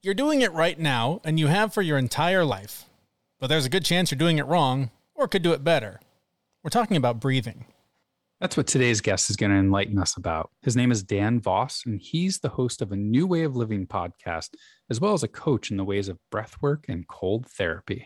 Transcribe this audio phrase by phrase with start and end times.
[0.00, 2.84] You're doing it right now, and you have for your entire life.
[3.40, 5.98] But there's a good chance you're doing it wrong or could do it better.
[6.62, 7.64] We're talking about breathing.
[8.38, 10.50] That's what today's guest is going to enlighten us about.
[10.62, 13.88] His name is Dan Voss, and he's the host of a New Way of Living
[13.88, 14.50] podcast,
[14.88, 18.04] as well as a coach in the ways of breathwork and cold therapy.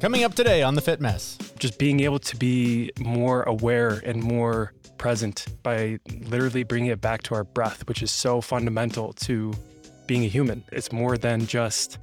[0.00, 1.36] Coming up today on The Fit Mess.
[1.58, 7.22] Just being able to be more aware and more present by literally bringing it back
[7.24, 9.52] to our breath, which is so fundamental to
[10.06, 10.64] being a human.
[10.72, 11.98] It's more than just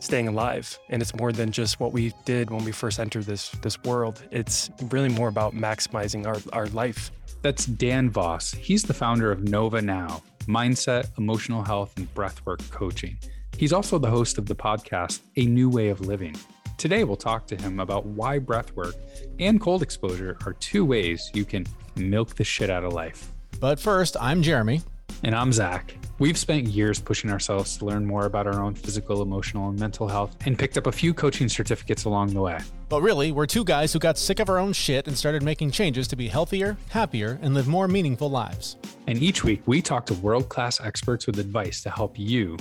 [0.00, 3.50] staying alive and it's more than just what we did when we first entered this
[3.62, 4.22] this world.
[4.30, 7.10] It's really more about maximizing our, our life.
[7.42, 8.52] That's Dan Voss.
[8.52, 13.18] He's the founder of Nova Now, mindset, emotional health, and breathwork coaching.
[13.56, 16.36] He's also the host of the podcast, A New Way of Living.
[16.78, 18.94] Today, we'll talk to him about why breathwork
[19.40, 23.32] and cold exposure are two ways you can milk the shit out of life.
[23.60, 24.82] But first, I'm Jeremy.
[25.22, 25.94] And I'm Zach.
[26.20, 30.08] We've spent years pushing ourselves to learn more about our own physical, emotional, and mental
[30.08, 32.58] health and picked up a few coaching certificates along the way.
[32.88, 35.70] But really, we're two guys who got sick of our own shit and started making
[35.70, 38.76] changes to be healthier, happier, and live more meaningful lives.
[39.06, 42.56] And each week, we talk to world class experts with advice to help you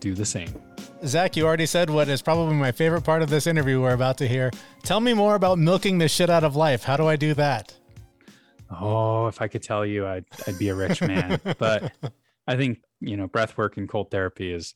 [0.00, 0.54] do the same.
[1.04, 4.18] Zach, you already said what is probably my favorite part of this interview we're about
[4.18, 4.50] to hear.
[4.84, 6.84] Tell me more about milking the shit out of life.
[6.84, 7.74] How do I do that?
[8.80, 11.40] Oh, if I could tell you, I'd I'd be a rich man.
[11.58, 11.92] but
[12.46, 14.74] I think you know, breath work and cold therapy is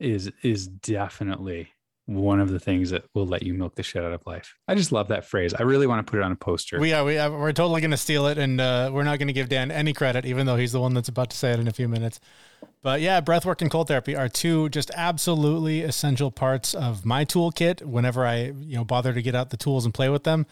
[0.00, 1.70] is is definitely
[2.06, 4.54] one of the things that will let you milk the shit out of life.
[4.68, 5.54] I just love that phrase.
[5.54, 6.78] I really want to put it on a poster.
[6.78, 9.28] We are we are, we're totally going to steal it, and uh, we're not going
[9.28, 11.60] to give Dan any credit, even though he's the one that's about to say it
[11.60, 12.20] in a few minutes.
[12.82, 17.82] But yeah, breathwork and cold therapy are two just absolutely essential parts of my toolkit.
[17.82, 20.46] Whenever I you know bother to get out the tools and play with them,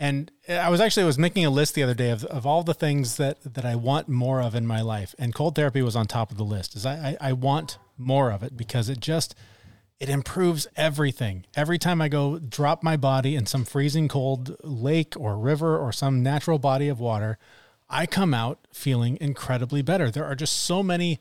[0.00, 2.62] and I was actually I was making a list the other day of, of all
[2.64, 5.94] the things that that I want more of in my life, and cold therapy was
[5.94, 6.74] on top of the list.
[6.74, 9.34] Is I, I, I want more of it because it just
[10.00, 11.44] it improves everything.
[11.54, 15.92] Every time I go drop my body in some freezing cold lake or river or
[15.92, 17.36] some natural body of water,
[17.90, 20.10] I come out feeling incredibly better.
[20.10, 21.20] There are just so many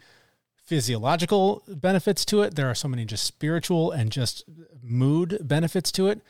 [0.55, 2.55] physiological benefits to it.
[2.55, 4.45] There are so many just spiritual and just
[4.81, 6.21] mood benefits to it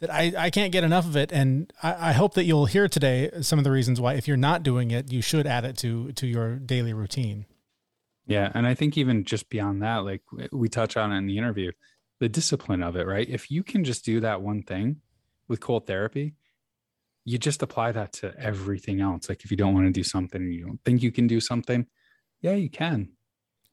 [0.00, 1.30] that I, I can't get enough of it.
[1.32, 4.36] And I, I hope that you'll hear today some of the reasons why, if you're
[4.36, 7.46] not doing it, you should add it to to your daily routine.
[8.26, 8.50] Yeah.
[8.54, 10.22] And I think even just beyond that, like
[10.52, 11.72] we touch on in the interview,
[12.18, 13.28] the discipline of it, right?
[13.28, 15.00] If you can just do that one thing
[15.48, 16.34] with cold therapy,
[17.24, 19.28] you just apply that to everything else.
[19.28, 21.86] Like if you don't want to do something, you don't think you can do something,
[22.40, 23.10] yeah, you can.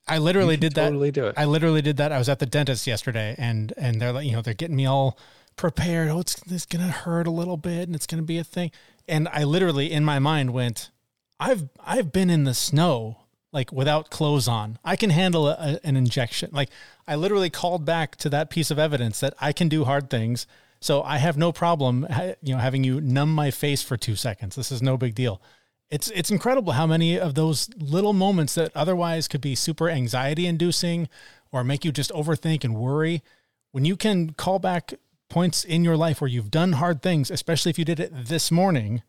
[0.07, 1.21] I literally did totally that.
[1.21, 1.35] do it.
[1.37, 2.11] I literally did that.
[2.11, 4.85] I was at the dentist yesterday and and they're like, you know, they're getting me
[4.85, 5.19] all
[5.57, 6.09] prepared.
[6.09, 8.43] Oh, it's, it's going to hurt a little bit and it's going to be a
[8.43, 8.71] thing.
[9.07, 10.91] And I literally in my mind went,
[11.39, 13.17] I've, I've been in the snow
[13.51, 14.77] like without clothes on.
[14.83, 16.51] I can handle a, an injection.
[16.53, 16.69] Like
[17.07, 20.47] I literally called back to that piece of evidence that I can do hard things.
[20.79, 22.05] So I have no problem,
[22.41, 24.55] you know, having you numb my face for two seconds.
[24.55, 25.41] This is no big deal.
[25.89, 30.45] It's it's incredible how many of those little moments that otherwise could be super anxiety
[30.45, 31.07] inducing
[31.51, 33.23] or make you just overthink and worry,
[33.71, 34.93] when you can call back
[35.29, 38.51] points in your life where you've done hard things, especially if you did it this
[38.51, 39.03] morning,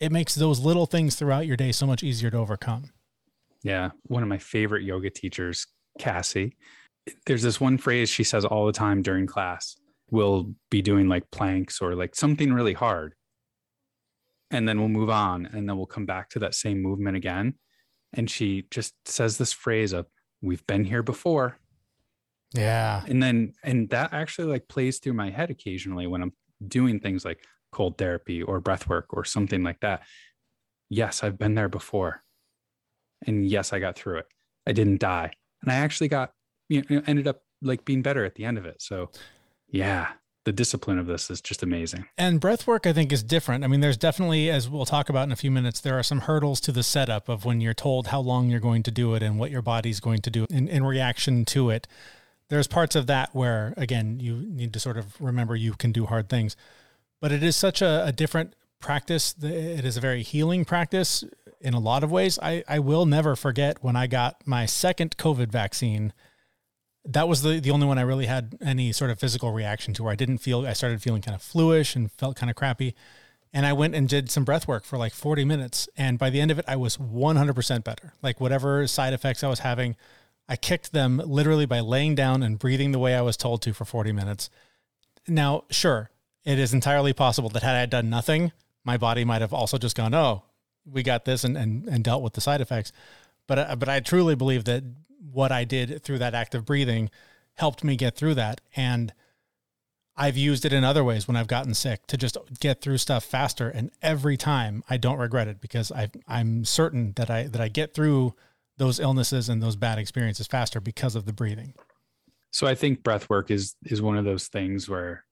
[0.00, 2.90] it makes those little things throughout your day so much easier to overcome.
[3.62, 3.90] Yeah.
[4.04, 5.66] One of my favorite yoga teachers,
[5.98, 6.56] Cassie,
[7.26, 9.76] there's this one phrase she says all the time during class.
[10.10, 13.14] We'll be doing like planks or like something really hard.
[14.50, 17.54] And then we'll move on and then we'll come back to that same movement again.
[18.12, 20.06] And she just says this phrase of,
[20.40, 21.58] We've been here before.
[22.54, 23.02] Yeah.
[23.06, 26.32] And then, and that actually like plays through my head occasionally when I'm
[26.66, 30.02] doing things like cold therapy or breath work or something like that.
[30.88, 32.22] Yes, I've been there before.
[33.26, 34.26] And yes, I got through it.
[34.66, 35.32] I didn't die.
[35.62, 36.32] And I actually got,
[36.68, 38.80] you know, ended up like being better at the end of it.
[38.80, 39.10] So,
[39.68, 40.12] yeah,
[40.44, 42.04] the discipline of this is just amazing.
[42.16, 43.64] And breath work, I think, is different.
[43.64, 46.20] I mean, there's definitely, as we'll talk about in a few minutes, there are some
[46.20, 49.22] hurdles to the setup of when you're told how long you're going to do it
[49.22, 51.88] and what your body's going to do in, in reaction to it
[52.54, 56.06] there's parts of that where again you need to sort of remember you can do
[56.06, 56.56] hard things.
[57.20, 59.34] But it is such a, a different practice.
[59.42, 61.24] It is a very healing practice
[61.60, 62.38] in a lot of ways.
[62.40, 66.12] I, I will never forget when i got my second covid vaccine.
[67.04, 70.04] That was the, the only one i really had any sort of physical reaction to
[70.04, 72.94] where i didn't feel i started feeling kind of fluish and felt kind of crappy.
[73.52, 75.88] And i went and did some breath work for like 40 minutes.
[75.96, 78.12] And by the end of it i was 100% better.
[78.22, 79.96] Like whatever side effects i was having
[80.48, 83.72] I kicked them literally by laying down and breathing the way I was told to
[83.72, 84.50] for 40 minutes.
[85.26, 86.10] Now, sure,
[86.44, 88.52] it is entirely possible that had I done nothing,
[88.84, 90.42] my body might have also just gone, oh,
[90.84, 92.92] we got this and, and, and dealt with the side effects.
[93.46, 94.84] But, uh, but I truly believe that
[95.32, 97.10] what I did through that act of breathing
[97.54, 98.60] helped me get through that.
[98.76, 99.14] And
[100.16, 103.24] I've used it in other ways when I've gotten sick to just get through stuff
[103.24, 103.68] faster.
[103.68, 107.68] And every time I don't regret it because I I'm certain that I that I
[107.68, 108.34] get through
[108.76, 111.74] those illnesses and those bad experiences faster because of the breathing.
[112.50, 115.24] So I think breath work is is one of those things where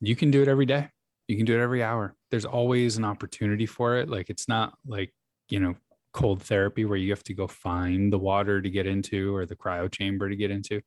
[0.00, 0.88] you can do it every day.
[1.28, 2.14] You can do it every hour.
[2.30, 4.08] There's always an opportunity for it.
[4.08, 5.12] Like it's not like,
[5.48, 5.74] you know,
[6.12, 9.56] cold therapy where you have to go find the water to get into or the
[9.56, 10.80] cryo chamber to get into.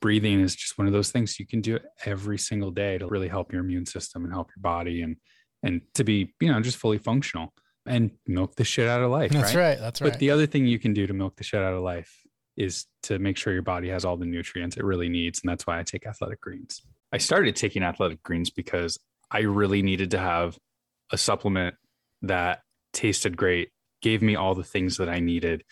[0.00, 3.06] Breathing is just one of those things you can do it every single day to
[3.06, 5.16] really help your immune system and help your body and
[5.64, 7.52] and to be, you know, just fully functional
[7.86, 9.32] and milk the shit out of life.
[9.32, 9.70] That's right.
[9.70, 9.78] right.
[9.78, 10.12] That's right.
[10.12, 12.22] But the other thing you can do to milk the shit out of life
[12.56, 15.40] is to make sure your body has all the nutrients it really needs.
[15.42, 16.82] And that's why I take athletic greens.
[17.12, 18.98] I started taking athletic greens because
[19.30, 20.58] I really needed to have
[21.10, 21.74] a supplement
[22.22, 22.60] that
[22.92, 23.70] tasted great,
[24.00, 25.64] gave me all the things that I needed.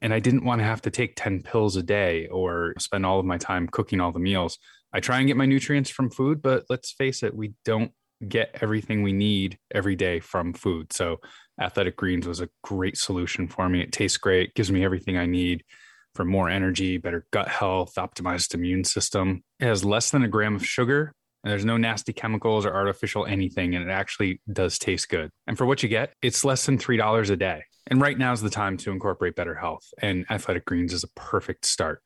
[0.00, 3.18] And I didn't want to have to take 10 pills a day or spend all
[3.18, 4.58] of my time cooking all the meals.
[4.92, 7.92] I try and get my nutrients from food, but let's face it, we don't
[8.26, 10.92] get everything we need every day from food.
[10.92, 11.20] So
[11.60, 13.80] athletic greens was a great solution for me.
[13.80, 15.64] It tastes great, gives me everything I need
[16.14, 19.44] for more energy, better gut health, optimized immune system.
[19.60, 21.12] It has less than a gram of sugar,
[21.44, 25.30] and there's no nasty chemicals or artificial anything, and it actually does taste good.
[25.46, 27.62] And for what you get, it's less than $3 a day.
[27.86, 31.08] And right now is the time to incorporate better health, and Athletic Greens is a
[31.14, 32.02] perfect start.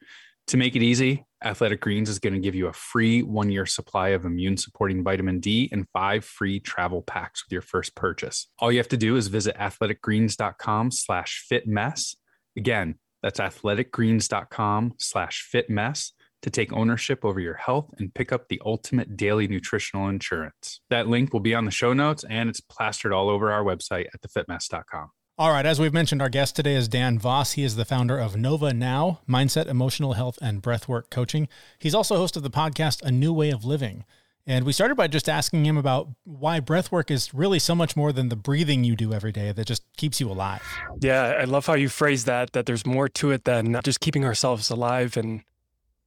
[0.48, 3.66] To make it easy, Athletic Greens is going to give you a free one year
[3.66, 8.48] supply of immune supporting vitamin D and five free travel packs with your first purchase.
[8.58, 12.16] All you have to do is visit athleticgreens.com slash fitmess.
[12.56, 16.12] Again, that's athleticgreens.com slash fitmess
[16.42, 20.80] to take ownership over your health and pick up the ultimate daily nutritional insurance.
[20.90, 24.06] That link will be on the show notes and it's plastered all over our website
[24.12, 25.10] at thefitmess.com.
[25.38, 27.52] All right, as we've mentioned, our guest today is Dan Voss.
[27.52, 31.48] He is the founder of Nova Now, Mindset, Emotional Health, and Breathwork Coaching.
[31.78, 34.04] He's also host of the podcast A New Way of Living.
[34.46, 38.12] And we started by just asking him about why breathwork is really so much more
[38.12, 40.62] than the breathing you do every day that just keeps you alive.
[41.00, 44.26] Yeah, I love how you phrase that, that there's more to it than just keeping
[44.26, 45.16] ourselves alive.
[45.16, 45.44] And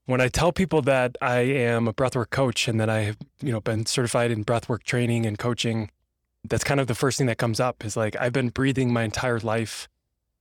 [0.04, 3.50] when I tell people that I am a breathwork coach and that I have, you
[3.50, 5.90] know, been certified in breathwork training and coaching,
[6.48, 9.02] that's kind of the first thing that comes up is like I've been breathing my
[9.02, 9.88] entire life.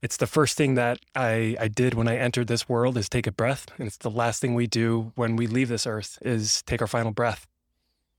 [0.01, 3.27] It's the first thing that I, I did when I entered this world is take
[3.27, 3.67] a breath.
[3.77, 6.87] And it's the last thing we do when we leave this earth is take our
[6.87, 7.47] final breath.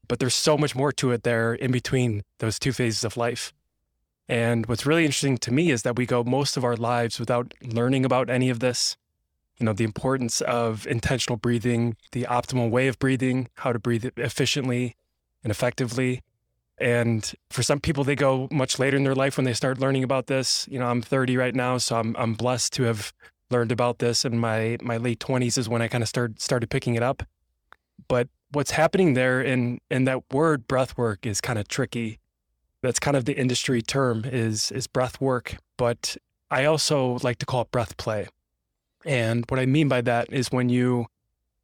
[0.08, 3.52] But there's so much more to it there in between those two phases of life.
[4.28, 7.54] And what's really interesting to me is that we go most of our lives without
[7.62, 8.96] learning about any of this.
[9.58, 14.04] You know, the importance of intentional breathing, the optimal way of breathing, how to breathe
[14.16, 14.96] efficiently
[15.42, 16.22] and effectively.
[16.78, 20.04] And for some people, they go much later in their life when they start learning
[20.04, 20.68] about this.
[20.70, 23.12] You know, I'm 30 right now, so I'm I'm blessed to have
[23.50, 26.68] learned about this in my my late 20s is when I kind of started started
[26.68, 27.22] picking it up.
[28.08, 32.18] But what's happening there in in that word breath work is kind of tricky.
[32.82, 36.16] That's kind of the industry term is is breath work, but
[36.50, 38.28] I also like to call it breath play.
[39.04, 41.06] And what I mean by that is when you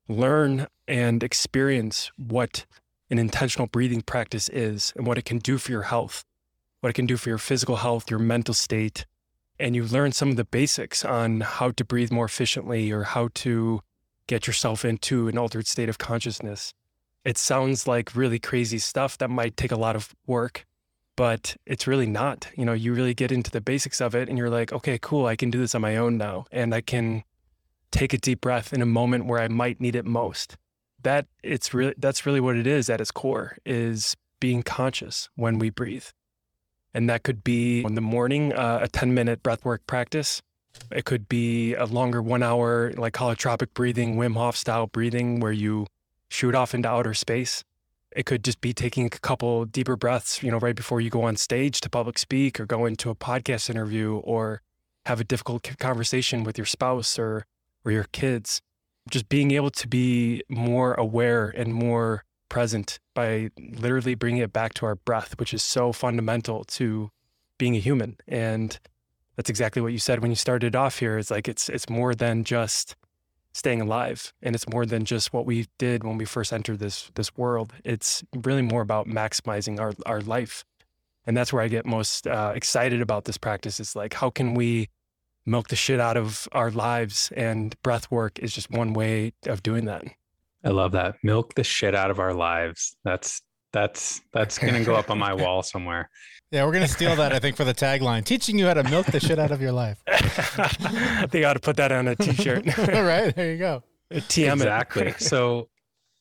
[0.09, 2.67] learn and experience what
[3.13, 6.25] an intentional breathing practice is and what it can do for your health,
[6.81, 9.05] what it can do for your physical health, your mental state,
[9.61, 13.29] and you learn some of the basics on how to breathe more efficiently or how
[13.35, 13.81] to
[14.27, 16.73] get yourself into an altered state of consciousness.
[17.23, 20.65] It sounds like really crazy stuff that might take a lot of work,
[21.15, 22.49] but it's really not.
[22.57, 25.27] You know, you really get into the basics of it and you're like, okay, cool,
[25.27, 26.47] I can do this on my own now.
[26.51, 27.25] And I can
[27.91, 30.57] take a deep breath in a moment where I might need it most.
[31.03, 35.59] That it's really that's really what it is at its core is being conscious when
[35.59, 36.07] we breathe.
[36.95, 40.43] And that could be in the morning, uh, a 10 minute breathwork practice.
[40.91, 45.53] It could be a longer one hour, like holotropic breathing, Wim Hof style breathing, where
[45.53, 45.87] you
[46.29, 47.63] shoot off into outer space.
[48.15, 51.23] It could just be taking a couple deeper breaths, you know, right before you go
[51.23, 54.61] on stage to public speak or go into a podcast interview or
[55.07, 57.47] have a difficult conversation with your spouse or,
[57.85, 58.61] or your kids.
[59.11, 64.75] Just being able to be more aware and more present by literally bringing it back
[64.75, 67.11] to our breath, which is so fundamental to
[67.59, 68.17] being a human.
[68.29, 68.79] And
[69.37, 71.19] that's exactly what you said when you started off here.
[71.19, 72.97] It's like it's it's more than just
[73.53, 77.11] staying alive, and it's more than just what we did when we first entered this
[77.15, 77.73] this world.
[77.85, 80.65] It's really more about maximizing our our life,
[81.27, 83.81] and that's where I get most uh, excited about this practice.
[83.81, 84.89] Is like how can we
[85.47, 89.63] milk the shit out of our lives, and breath work is just one way of
[89.63, 90.05] doing that.
[90.65, 91.17] I love that.
[91.23, 92.97] Milk the shit out of our lives.
[93.05, 96.09] That's that's that's gonna go up on my wall somewhere.
[96.51, 97.33] Yeah, we're gonna steal that.
[97.33, 99.73] I think for the tagline, teaching you how to milk the shit out of your
[99.73, 100.03] life.
[100.07, 102.79] I think I ought to put that on a t-shirt.
[102.95, 103.83] All right, there you go.
[104.13, 105.15] TM exactly.
[105.19, 105.69] so,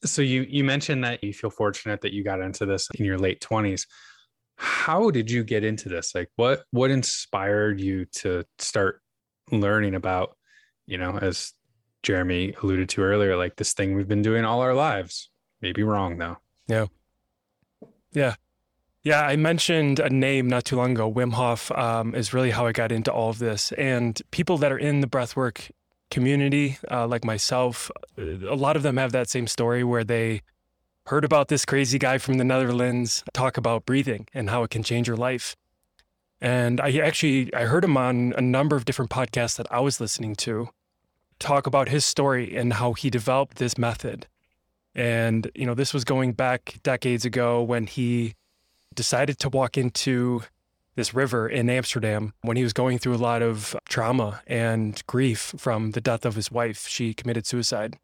[0.05, 3.17] so you you mentioned that you feel fortunate that you got into this in your
[3.17, 3.85] late twenties.
[4.55, 6.15] How did you get into this?
[6.15, 9.01] Like, what what inspired you to start
[9.51, 10.37] learning about,
[10.85, 11.53] you know, as
[12.03, 15.29] Jeremy alluded to earlier, like this thing we've been doing all our lives.
[15.61, 16.37] Maybe wrong though.
[16.67, 16.85] Yeah.
[18.11, 18.35] Yeah.
[19.03, 21.11] Yeah, I mentioned a name not too long ago.
[21.11, 23.71] Wim Hof um, is really how I got into all of this.
[23.73, 25.71] And people that are in the breathwork
[26.11, 30.41] community, uh, like myself, a lot of them have that same story where they
[31.07, 34.83] heard about this crazy guy from the Netherlands talk about breathing and how it can
[34.83, 35.55] change your life.
[36.41, 40.01] And I actually I heard him on a number of different podcasts that I was
[40.01, 40.69] listening to
[41.39, 44.27] talk about his story and how he developed this method.
[44.95, 48.33] And you know, this was going back decades ago when he
[48.93, 50.43] decided to walk into
[50.95, 55.53] this river in Amsterdam when he was going through a lot of trauma and grief
[55.57, 56.87] from the death of his wife.
[56.87, 57.97] She committed suicide.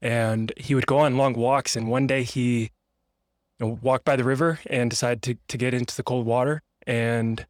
[0.00, 1.76] And he would go on long walks.
[1.76, 2.70] And one day he
[3.58, 6.62] you know, walked by the river and decided to, to get into the cold water.
[6.86, 7.46] And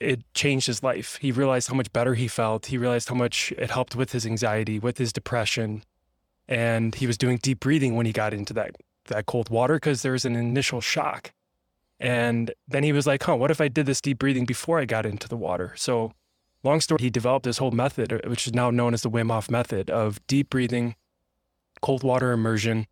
[0.00, 1.16] it changed his life.
[1.20, 2.66] He realized how much better he felt.
[2.66, 5.84] He realized how much it helped with his anxiety, with his depression.
[6.48, 8.76] And he was doing deep breathing when he got into that
[9.06, 11.32] that cold water because there was an initial shock.
[11.98, 14.86] And then he was like, huh, what if I did this deep breathing before I
[14.86, 15.74] got into the water?
[15.76, 16.12] So,
[16.64, 19.30] long story, he developed this whole method, uh, which is now known as the Wim
[19.30, 20.94] Hof method of deep breathing,
[21.82, 22.86] cold water immersion.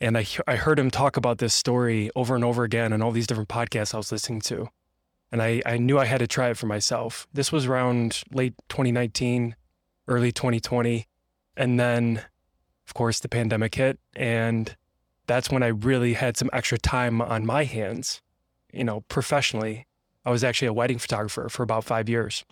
[0.00, 3.12] And I, I heard him talk about this story over and over again in all
[3.12, 4.68] these different podcasts I was listening to.
[5.32, 7.26] And I, I knew I had to try it for myself.
[7.32, 9.56] This was around late 2019,
[10.06, 11.06] early 2020.
[11.56, 12.22] And then,
[12.86, 13.98] of course, the pandemic hit.
[14.14, 14.76] And
[15.26, 18.20] that's when I really had some extra time on my hands,
[18.72, 19.86] you know, professionally.
[20.24, 22.44] I was actually a wedding photographer for about five years.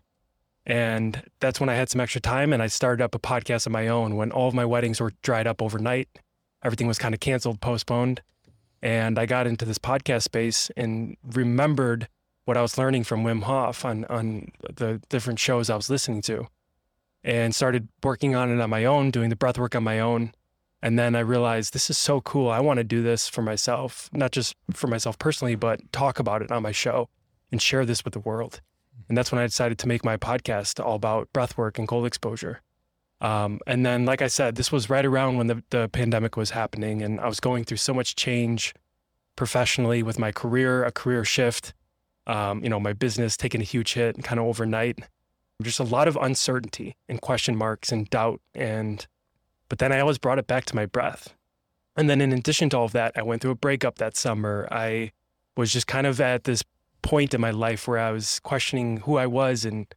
[0.65, 3.73] And that's when I had some extra time and I started up a podcast of
[3.73, 6.09] my own when all of my weddings were dried up overnight.
[6.63, 8.23] Everything was kind of canceled, postponed.
[8.83, 12.09] And I got into this podcast space and remembered
[12.51, 16.21] what I was learning from Wim Hof on, on the different shows I was listening
[16.23, 16.49] to
[17.23, 20.33] and started working on it on my own, doing the breath work on my own.
[20.83, 22.51] And then I realized this is so cool.
[22.51, 26.43] I want to do this for myself, not just for myself personally, but talk about
[26.43, 27.09] it on my show
[27.53, 28.61] and share this with the world.
[29.09, 32.05] And that's when I decided to make my podcast all about breath work and cold
[32.05, 32.63] exposure.
[33.21, 36.51] Um, and then, like I said, this was right around when the, the pandemic was
[36.51, 38.75] happening, and I was going through so much change
[39.37, 41.75] professionally with my career, a career shift,
[42.31, 45.01] um, you know, my business taking a huge hit kind of overnight.
[45.61, 48.41] Just a lot of uncertainty and question marks and doubt.
[48.55, 49.05] And,
[49.69, 51.35] but then I always brought it back to my breath.
[51.97, 54.69] And then in addition to all of that, I went through a breakup that summer.
[54.71, 55.11] I
[55.57, 56.63] was just kind of at this
[57.03, 59.93] point in my life where I was questioning who I was and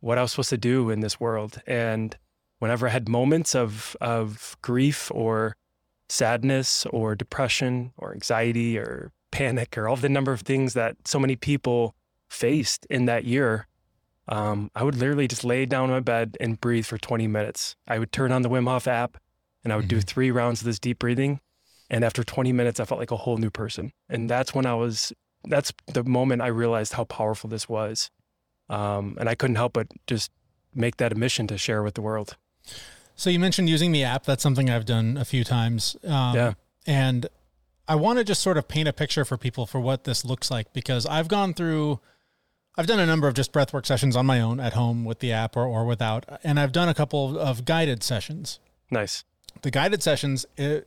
[0.00, 1.62] what I was supposed to do in this world.
[1.64, 2.16] And
[2.58, 5.54] whenever I had moments of, of grief or
[6.08, 11.18] sadness or depression or anxiety or panic or all the number of things that so
[11.18, 11.94] many people
[12.28, 13.66] faced in that year,
[14.28, 17.76] um, I would literally just lay down on my bed and breathe for 20 minutes.
[17.86, 19.16] I would turn on the Wim Hof app
[19.64, 19.98] and I would mm-hmm.
[19.98, 21.40] do three rounds of this deep breathing.
[21.90, 23.92] And after 20 minutes, I felt like a whole new person.
[24.10, 25.12] And that's when I was,
[25.44, 28.10] that's the moment I realized how powerful this was.
[28.68, 30.30] Um, and I couldn't help but just
[30.74, 32.36] make that a mission to share with the world.
[33.14, 34.24] So you mentioned using the app.
[34.24, 35.96] That's something I've done a few times.
[36.04, 36.52] Um, yeah.
[36.86, 37.26] And
[37.88, 40.50] I want to just sort of paint a picture for people for what this looks
[40.50, 42.00] like because I've gone through,
[42.76, 45.32] I've done a number of just breathwork sessions on my own at home with the
[45.32, 48.60] app or, or without, and I've done a couple of guided sessions.
[48.90, 49.24] Nice.
[49.62, 50.86] The guided sessions, it,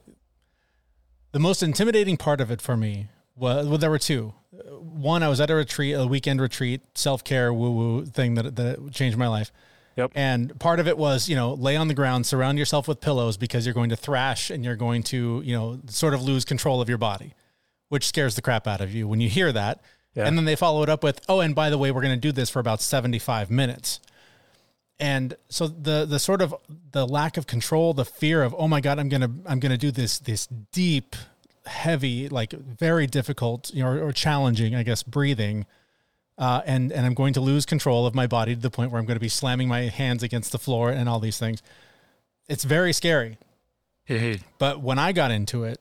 [1.31, 4.33] the most intimidating part of it for me was well, there were two.
[4.51, 8.55] One, I was at a retreat, a weekend retreat, self care woo woo thing that
[8.57, 9.51] that changed my life.
[9.97, 10.11] Yep.
[10.15, 13.37] And part of it was, you know, lay on the ground, surround yourself with pillows
[13.37, 16.81] because you're going to thrash and you're going to, you know, sort of lose control
[16.81, 17.33] of your body,
[17.89, 19.81] which scares the crap out of you when you hear that.
[20.15, 20.27] Yeah.
[20.27, 22.19] And then they follow it up with, "Oh, and by the way, we're going to
[22.19, 23.99] do this for about 75 minutes."
[24.99, 26.53] And so the the sort of
[26.91, 29.71] the lack of control, the fear of, "Oh my god, I'm going to I'm going
[29.71, 31.15] to do this this deep,
[31.65, 35.65] heavy, like very difficult, you know, or, or challenging, I guess, breathing."
[36.41, 38.99] Uh, and and I'm going to lose control of my body to the point where
[38.99, 41.61] I'm going to be slamming my hands against the floor and all these things.
[42.49, 43.37] It's very scary.
[44.05, 44.17] Hey,
[44.57, 45.79] But when I got into it,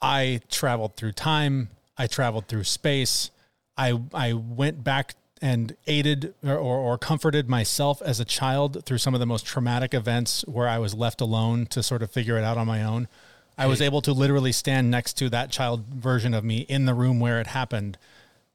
[0.00, 1.70] I traveled through time.
[1.96, 3.30] I traveled through space.
[3.76, 8.98] I I went back and aided or, or, or comforted myself as a child through
[8.98, 12.36] some of the most traumatic events where I was left alone to sort of figure
[12.36, 13.08] it out on my own.
[13.58, 16.94] I was able to literally stand next to that child version of me in the
[16.94, 17.98] room where it happened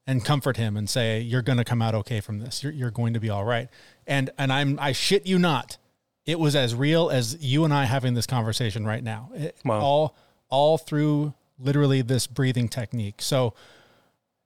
[0.07, 2.63] and comfort him and say, "You're going to come out okay from this.
[2.63, 3.67] You're, you're going to be all right."
[4.07, 5.77] And and I'm I shit you not,
[6.25, 9.29] it was as real as you and I having this conversation right now.
[9.35, 9.81] It, Wow.
[9.81, 10.15] All
[10.49, 13.21] all through literally this breathing technique.
[13.21, 13.53] So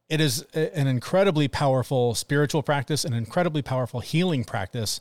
[0.09, 4.99] it is an incredibly powerful spiritual practice, an incredibly powerful healing practice.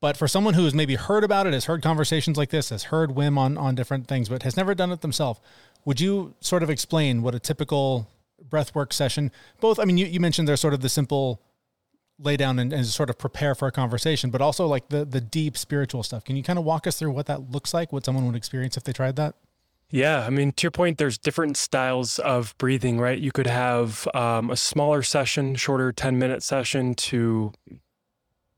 [0.00, 2.84] But for someone who has maybe heard about it, has heard conversations like this, has
[2.84, 5.38] heard Wim on on different things, but has never done it themselves,
[5.84, 8.08] would you sort of explain what a typical
[8.52, 9.32] breathwork session?
[9.60, 11.40] Both, I mean, you, you mentioned there's sort of the simple
[12.18, 15.20] lay down and, and sort of prepare for a conversation, but also like the the
[15.20, 16.22] deep spiritual stuff.
[16.24, 18.76] Can you kind of walk us through what that looks like, what someone would experience
[18.76, 19.34] if they tried that?
[19.90, 23.18] Yeah, I mean, to your point, there's different styles of breathing, right?
[23.18, 27.52] You could have um, a smaller session, shorter 10 minute session to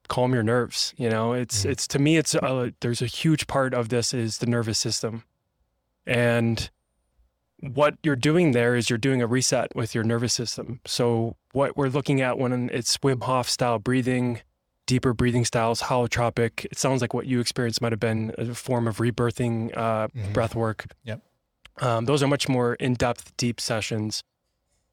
[0.06, 0.94] calm your nerves.
[0.96, 1.70] You know, it's, Mhm.
[1.70, 5.24] it's to me, it's, a, there's a huge part of this is the nervous system.
[6.06, 6.70] And
[7.60, 10.80] what you're doing there is you're doing a reset with your nervous system.
[10.86, 14.40] So, what we're looking at when it's Wim Hof style breathing,
[14.86, 18.86] deeper breathing styles, holotropic, it sounds like what you experienced might have been a form
[18.86, 20.32] of rebirthing uh, Mhm.
[20.32, 20.86] breath work.
[21.04, 21.22] Yep.
[21.80, 24.22] Um, those are much more in depth, deep sessions.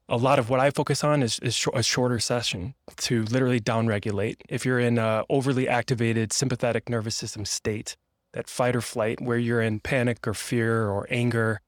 [0.08, 3.60] A lot of what I focus on is, is shor- a shorter session to literally
[3.60, 4.36] downregulate.
[4.48, 7.96] If you're in a overly activated sympathetic nervous system state,
[8.32, 11.60] that fight or flight, where you're in panic or fear or anger,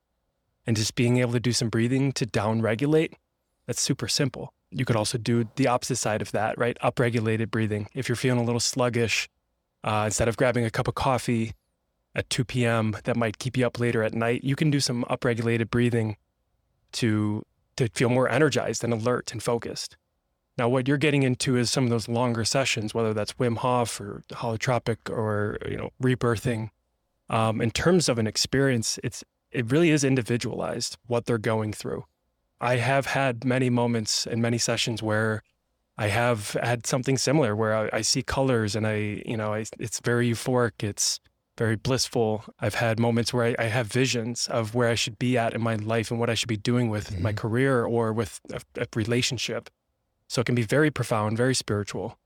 [0.66, 3.14] and just being able to do some breathing to downregulate,
[3.66, 4.52] that's super simple.
[4.70, 6.76] You could also do the opposite side of that, right?
[6.82, 7.88] Upregulated breathing.
[7.94, 9.28] If you're feeling a little sluggish,
[9.84, 11.52] uh, instead of grabbing a cup of coffee
[12.14, 12.96] at 2 p.m.
[13.04, 16.16] that might keep you up later at night, you can do some upregulated breathing
[16.92, 17.44] to
[17.76, 19.96] to feel more energized and alert and focused.
[20.56, 24.00] Now, what you're getting into is some of those longer sessions, whether that's Wim Hof
[24.00, 26.70] or holotropic or you know rebirthing.
[27.30, 29.24] Um, in terms of an experience, it's
[29.54, 32.04] it really is individualized what they're going through.
[32.60, 35.42] I have had many moments and many sessions where
[35.96, 39.64] I have had something similar where I, I see colors and I, you know, I,
[39.78, 40.82] it's very euphoric.
[40.82, 41.20] It's
[41.56, 42.44] very blissful.
[42.60, 45.60] I've had moments where I, I have visions of where I should be at in
[45.62, 47.36] my life and what I should be doing with my Mhm.
[47.36, 49.70] career or with a, a relationship.
[50.26, 52.18] So it can be very profound, very spiritual.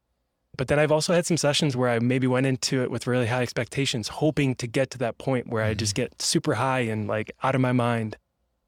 [0.58, 3.28] But then I've also had some sessions where I maybe went into it with really
[3.28, 7.08] high expectations, hoping to get to that point where I just get super high and
[7.08, 8.16] like out of my mind.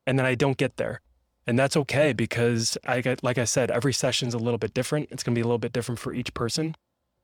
[0.07, 1.01] And then I don't get there.
[1.47, 5.09] And that's okay because I get, like I said, every session's a little bit different.
[5.11, 6.77] It's going to be a little bit different for each person.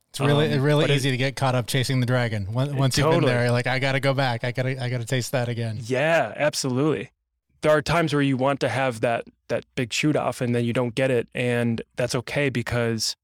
[0.09, 2.51] It's really Um, really but it- easy to get caught up chasing the dragon.
[2.51, 4.43] Once, once you've been there, like, I got to go back.
[4.43, 5.79] I got to I got to taste that again.
[5.83, 7.11] Yeah, absolutely.
[7.61, 10.65] There are times where you want to have that that big shoot off and then
[10.65, 13.15] you don't get it and that's okay because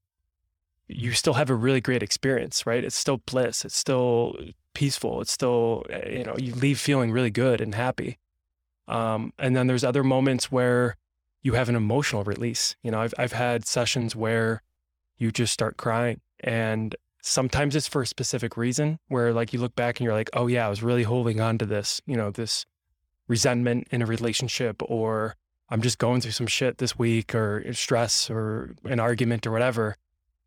[0.88, 2.84] you still have a really great experience, right?
[2.84, 4.36] It's still bliss, it's still
[4.74, 8.18] peaceful, it's still uh, you know, you leave feeling really good and happy.
[8.86, 10.96] Um, and then there's other moments where
[11.42, 12.76] you have an emotional release.
[12.82, 14.62] You know, I've I've had sessions where
[15.16, 19.74] you just start crying and sometimes it's for a specific reason where like you look
[19.74, 22.30] back and you're like, "Oh yeah, I was really holding on to this, you know,
[22.30, 22.66] this
[23.26, 25.36] resentment in a relationship or
[25.70, 29.96] I'm just going through some shit this week or stress or an argument or whatever."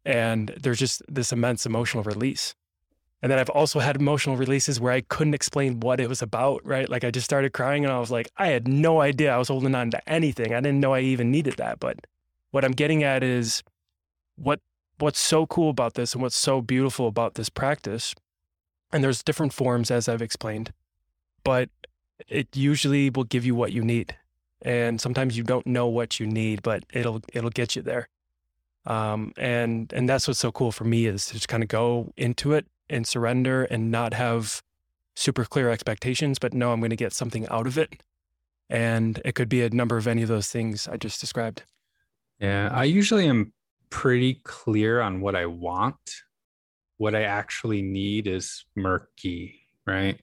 [0.07, 2.55] And there's just this immense emotional release.
[3.21, 6.65] And then I've also had emotional releases where I couldn't explain what it was about,
[6.65, 6.87] right?
[6.87, 9.49] Like I just started crying and I was like, I had no idea I was
[9.49, 10.53] holding on to anything.
[10.53, 11.81] I didn't know I even needed that.
[11.81, 12.07] But
[12.51, 13.63] what I'm getting at is
[14.37, 14.61] what
[14.99, 18.15] what's so cool about this and what's so beautiful about this practice,
[18.93, 20.71] and there's different forms as I've explained,
[21.43, 21.69] but
[22.27, 24.15] it usually will give you what you need.
[24.61, 28.07] And sometimes you don't know what you need, but it'll it'll get you there.
[28.87, 32.13] Um, and and that's what's so cool for me is to just kind of go
[32.15, 34.63] into it and surrender and not have
[35.15, 38.01] super clear expectations, but know I'm going to get something out of it.
[38.69, 41.63] And it could be a number of any of those things I just described.
[42.39, 43.51] Yeah, I usually am
[43.89, 45.95] pretty clear on what I want.
[46.97, 50.19] What I actually need is murky, right?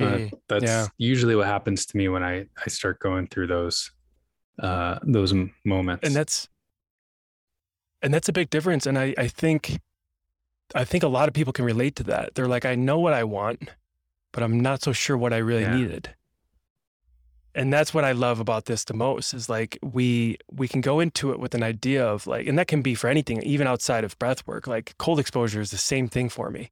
[0.00, 0.86] Uh, that's yeah.
[0.96, 3.90] usually what happens to me when I I start going through those
[4.58, 6.06] uh those moments.
[6.06, 6.48] and that's
[8.02, 9.80] and that's a big difference and I, I think
[10.74, 12.34] i think a lot of people can relate to that.
[12.34, 13.70] They're like i know what i want
[14.32, 15.76] but i'm not so sure what i really Yeah.
[15.76, 16.14] needed.
[17.52, 21.00] And that's what i love about this the most is like we we can go
[21.00, 24.04] into it with an idea of like and that can be for anything even outside
[24.04, 24.66] of breath work.
[24.68, 26.70] Like cold exposure is the same thing for me.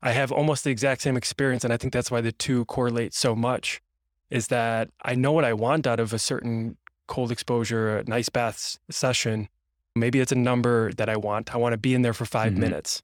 [0.00, 3.12] I have almost the exact same experience and i think that's why the two correlate
[3.12, 3.82] so much
[4.30, 8.28] is that i know what i want out of a certain cold exposure an ice
[8.30, 9.48] bath session
[9.98, 11.54] maybe it's a number that i want.
[11.54, 12.56] I want to be in there for 5 Mhm.
[12.58, 13.02] minutes.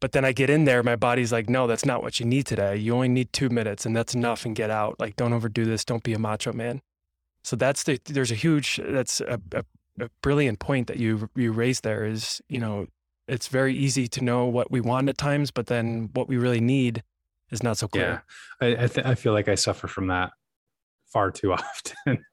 [0.00, 2.46] But then i get in there my body's like no that's not what you need
[2.46, 2.76] today.
[2.76, 5.00] You only need two minutes and that's enough and get out.
[5.00, 5.84] Like don't overdo this.
[5.84, 6.82] Don't be a macho man.
[7.42, 9.64] So that's the there's a huge that's a, a,
[10.00, 12.86] a brilliant point that you you raised there is you know
[13.28, 16.60] It's very easy to know what we want at times, but then what we really
[16.60, 17.02] need
[17.50, 18.22] is not so clear.
[18.60, 20.30] Yeah, I I, th- I feel like I suffer from that
[21.12, 22.24] far too often.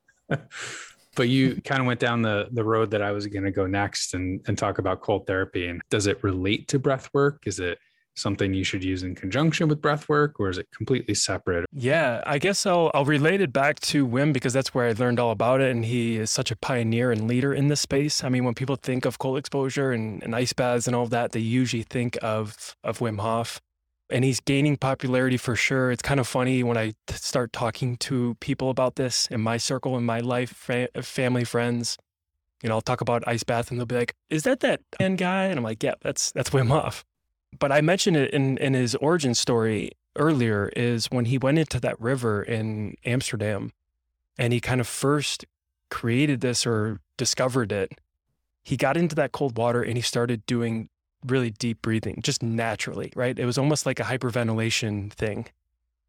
[1.16, 3.66] But you kind of went down the the road that I was going to go
[3.66, 5.68] next and and talk about cold therapy.
[5.68, 7.44] And does it relate to breath work?
[7.46, 7.78] Is it
[8.16, 11.66] something you should use in conjunction with breath work or is it completely separate?
[11.72, 15.20] Yeah, I guess I'll I'll relate it back to Wim because that's where I learned
[15.20, 18.24] all about it and he is such a pioneer and leader in this space.
[18.24, 21.10] I mean, when people think of cold exposure and, and ice baths and all of
[21.12, 23.62] that, they usually think of of Wim Hof
[24.10, 25.92] and he's gaining popularity for sure.
[25.92, 29.98] It's kind of funny when I start talking to people about this in my circle,
[29.98, 31.98] in my life, fa- family, friends.
[32.62, 35.46] You know, I'll talk about ice bath, and they'll be like, "Is that that guy?"
[35.46, 37.04] And I'm like, "Yeah, that's that's Wim Hof."
[37.60, 40.72] But I mentioned it in in his origin story earlier.
[40.76, 43.74] Is when he went into that river in Amsterdam,
[44.38, 45.46] and he kind of first
[45.90, 47.92] created this or discovered it.
[48.64, 50.90] He got into that cold water and he started doing
[51.26, 53.38] really deep breathing just naturally, right?
[53.38, 55.48] It was almost like a hyperventilation thing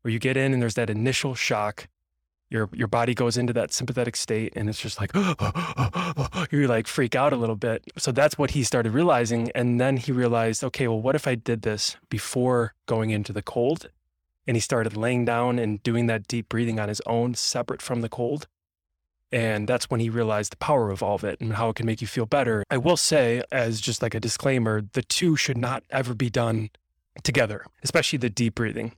[0.03, 1.89] where you get in and there's that initial shock.
[2.51, 5.13] Your, your body goes into that sympathetic state and it's just like,
[6.53, 7.83] you like freak out a little bit.
[7.97, 9.51] So that's what he started realizing.
[9.55, 13.43] And then he realized, okay, well, what if I did this before going into the
[13.43, 13.89] cold?
[14.47, 18.03] And he started laying down and doing that deep breathing on his own, separate from
[18.03, 18.47] the cold.
[19.35, 21.87] And that's when he realized the power of all of it and how it can
[21.87, 22.63] make you feel better.
[22.71, 26.71] I will say, as just like a disclaimer, the two should not ever be done
[27.25, 28.93] together, especially the deep breathing.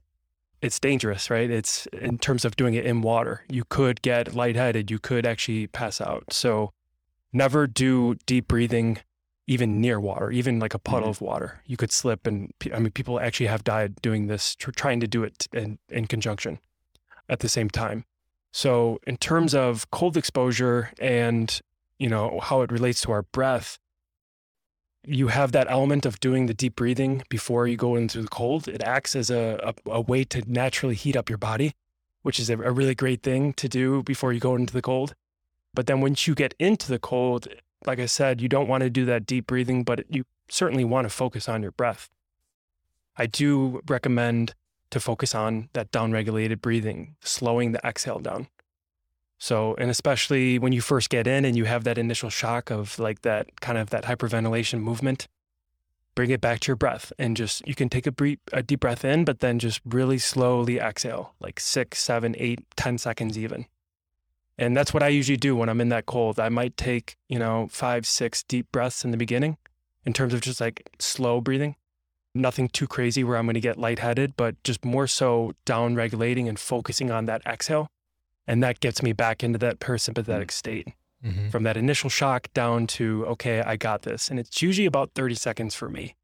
[0.61, 1.49] It's dangerous, right?
[1.49, 3.45] It's in terms of doing it in water.
[3.49, 6.25] You could get lightheaded, you could actually pass out.
[6.31, 6.71] So
[7.33, 8.99] never do deep breathing
[9.47, 11.09] even near water, even like a puddle mm-hmm.
[11.09, 11.63] of water.
[11.65, 15.23] You could slip, and I mean, people actually have died doing this, trying to do
[15.23, 16.59] it in, in conjunction
[17.27, 18.05] at the same time.
[18.57, 21.61] So, in terms of cold exposure and
[21.99, 23.77] you know how it relates to our breath,
[25.05, 28.67] you have that element of doing the deep breathing before you go into the cold.
[28.67, 31.75] It acts as a, a, a way to naturally heat up your body,
[32.23, 35.13] which is a, a really great thing to do before you go into the cold.
[35.75, 37.47] But then once you get into the cold,
[37.85, 41.05] like I said, you don't want to do that deep breathing, but you certainly want
[41.05, 42.09] to focus on your breath.
[43.17, 44.55] I do recommend
[44.89, 48.47] to focus on that down-regulated breathing, slowing the exhale down.
[49.39, 52.97] So, and especially when you first get in and you have that initial shock of
[52.97, 55.27] like that kind of that hyperventilation movement,
[56.15, 58.79] bring it back to your breath and just you can take a, brief, a deep
[58.79, 63.67] breath in, but then just really slowly exhale, like six, seven, eight, ten seconds even.
[64.57, 66.39] And that's what I usually do when I'm in that cold.
[66.39, 69.57] I might take, you know, five, six deep breaths in the beginning
[70.03, 71.75] in terms of just like slow breathing
[72.37, 76.47] nothing too crazy where I'm going to get lightheaded, but just more so down regulating
[76.47, 77.87] and focusing on that exhale.
[78.45, 80.87] And that gets me back into that parasympathetic state
[81.23, 81.49] mm-hmm.
[81.49, 84.29] from that initial shock down to, okay, I got this.
[84.29, 86.15] And it's usually about 30 seconds for me,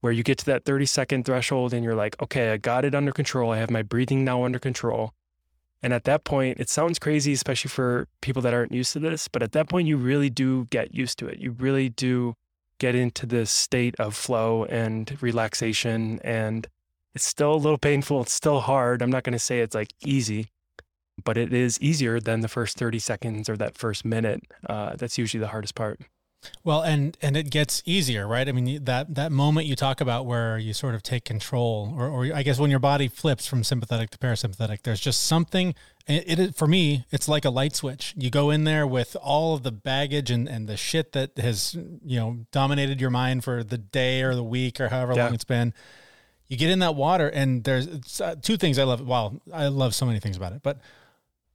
[0.00, 2.94] where you get to that 30 second threshold and you're like, okay, I got it
[2.94, 3.50] under control.
[3.50, 5.12] I have my breathing now under control.
[5.82, 9.28] And at that point, it sounds crazy, especially for people that aren't used to this,
[9.28, 11.38] but at that point, you really do get used to it.
[11.38, 12.34] You really do
[12.84, 16.20] get into this state of flow and relaxation.
[16.22, 16.68] And
[17.14, 18.20] it's still a little painful.
[18.20, 19.00] It's still hard.
[19.00, 20.48] I'm not going to say it's like easy,
[21.24, 24.42] but it is easier than the first 30 seconds or that first minute.
[24.68, 25.98] Uh, that's usually the hardest part.
[26.62, 28.48] Well, and and it gets easier, right?
[28.48, 32.08] I mean, that that moment you talk about where you sort of take control, or,
[32.08, 35.74] or I guess when your body flips from sympathetic to parasympathetic, there's just something.
[36.06, 38.14] It, it for me, it's like a light switch.
[38.16, 41.74] You go in there with all of the baggage and and the shit that has
[42.04, 45.24] you know dominated your mind for the day or the week or however yeah.
[45.24, 45.74] long it's been.
[46.46, 49.00] You get in that water, and there's uh, two things I love.
[49.06, 50.78] Well, I love so many things about it, but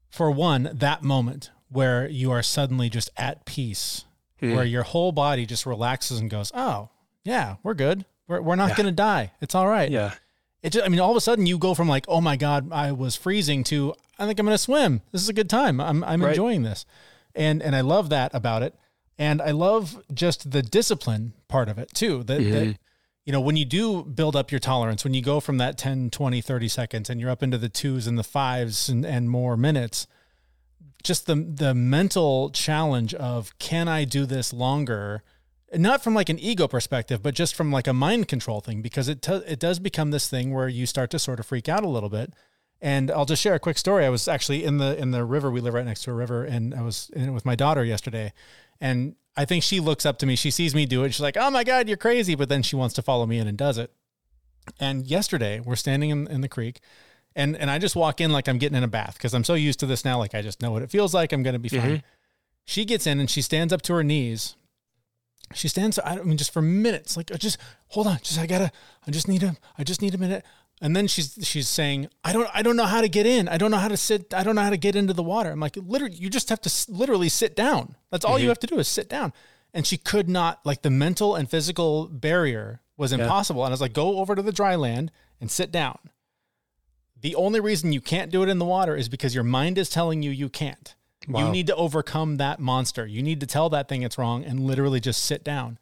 [0.10, 4.06] for one, that moment where you are suddenly just at peace
[4.41, 4.56] mm.
[4.56, 6.89] where your whole body just relaxes and goes, "Oh,
[7.23, 8.06] yeah, we're good.
[8.28, 8.75] We're we're not yeah.
[8.75, 9.32] going to die.
[9.41, 10.13] It's all right." Yeah.
[10.62, 12.71] It just, I mean, all of a sudden you go from like, "Oh my god,
[12.71, 15.02] I was freezing" to "I think I'm going to swim.
[15.12, 15.80] This is a good time.
[15.80, 16.30] I'm I'm right.
[16.30, 16.86] enjoying this."
[17.36, 18.75] And and I love that about it.
[19.17, 22.23] And I love just the discipline part of it too.
[22.23, 22.52] That, mm-hmm.
[22.52, 22.78] that
[23.25, 26.10] you know, when you do build up your tolerance, when you go from that 10,
[26.10, 29.56] 20, 30 seconds and you're up into the twos and the fives and, and more
[29.56, 30.08] minutes,
[31.03, 35.23] just the the mental challenge of can I do this longer?
[35.73, 39.07] Not from like an ego perspective, but just from like a mind control thing, because
[39.07, 41.83] it t- it does become this thing where you start to sort of freak out
[41.83, 42.33] a little bit.
[42.81, 44.05] And I'll just share a quick story.
[44.05, 45.51] I was actually in the in the river.
[45.51, 47.83] We live right next to a river, and I was in it with my daughter
[47.83, 48.33] yesterday.
[48.81, 50.35] And I think she looks up to me.
[50.35, 51.13] She sees me do it.
[51.13, 53.47] She's like, "Oh my god, you're crazy!" But then she wants to follow me in
[53.47, 53.93] and does it.
[54.79, 56.79] And yesterday, we're standing in, in the creek,
[57.39, 59.56] and and I just walk in like I'm getting in a bath because I'm so
[59.56, 60.19] used to this now.
[60.19, 61.34] Like I just know what it feels like.
[61.34, 61.82] I'm going to be fine.
[61.82, 62.06] Mm-hmm.
[62.65, 64.56] She gets in and she stands up to her knees,
[65.54, 68.71] she stands i mean just for minutes like just hold on just i gotta
[69.08, 70.45] i just need a i just need a minute
[70.82, 73.58] and then she's she's saying i don't i don't know how to get in i
[73.58, 75.60] don't know how to sit i don't know how to get into the water i'm
[75.60, 78.43] like literally you just have to literally sit down that's all mm-hmm.
[78.43, 79.34] you have to do is sit down
[79.73, 83.65] and she could not like the mental and physical barrier was impossible yeah.
[83.65, 85.97] and i was like go over to the dry land and sit down
[87.21, 89.89] the only reason you can't do it in the water is because your mind is
[89.89, 90.95] telling you you can't
[91.29, 91.45] Wow.
[91.45, 93.05] You need to overcome that monster.
[93.05, 95.77] You need to tell that thing it's wrong and literally just sit down.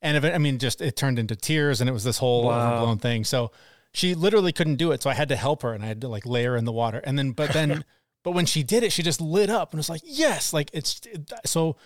[0.00, 2.44] And if it, I mean, just it turned into tears and it was this whole
[2.44, 2.74] wow.
[2.74, 3.24] overblown thing.
[3.24, 3.50] So
[3.92, 5.02] she literally couldn't do it.
[5.02, 6.72] So I had to help her and I had to like lay her in the
[6.72, 6.98] water.
[6.98, 7.84] And then, but then,
[8.22, 11.00] but when she did it, she just lit up and was like, yes, like it's
[11.44, 11.76] so.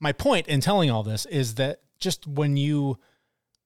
[0.00, 2.98] My point in telling all this is that just when you,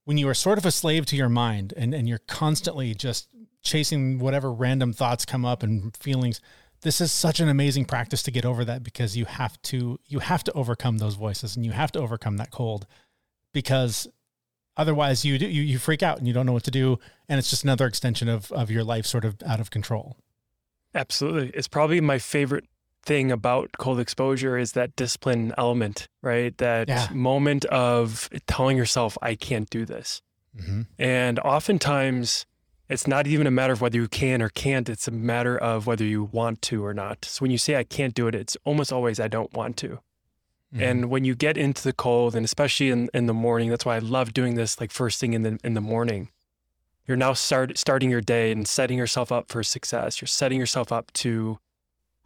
[0.05, 3.29] when you are sort of a slave to your mind and, and you're constantly just
[3.67, 6.41] chasing whatever random thoughts come up and feelings,
[6.83, 10.21] this is such an amazing practice to get over that because you have to you
[10.21, 12.87] have to overcome those voices and you have to overcome that cold
[13.53, 14.07] because
[14.77, 16.99] otherwise you do, you you freak out and you don't know what to do
[17.29, 20.17] and it's just another extension of of your life sort of out of control.
[20.95, 21.51] Absolutely.
[21.55, 22.65] It's probably my favorite
[23.05, 26.57] thing about cold exposure is that discipline element, right?
[26.59, 27.09] That yeah.
[27.13, 30.23] moment of telling yourself I can't do this.
[30.59, 30.83] Mm-hmm.
[30.99, 32.47] And oftentimes
[32.89, 34.89] it's not even a matter of whether you can or can't.
[34.89, 37.25] It's a matter of whether you want to or not.
[37.25, 39.89] So when you say I can't do it, it's almost always I don't want to.
[40.75, 40.83] Mm-hmm.
[40.83, 43.97] And when you get into the cold, and especially in, in the morning, that's why
[43.97, 46.31] I love doing this like first thing in the in the morning.
[47.07, 50.21] You're now start starting your day and setting yourself up for success.
[50.21, 51.59] You're setting yourself up to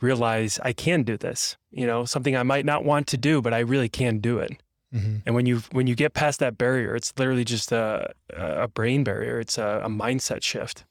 [0.00, 1.56] realize I can do this.
[1.70, 4.52] You know, something I might not want to do, but I really can do it.
[4.94, 5.16] Mm-hmm.
[5.24, 9.04] And when you when you get past that barrier, it's literally just a a brain
[9.04, 9.38] barrier.
[9.38, 10.84] It's a, a mindset shift.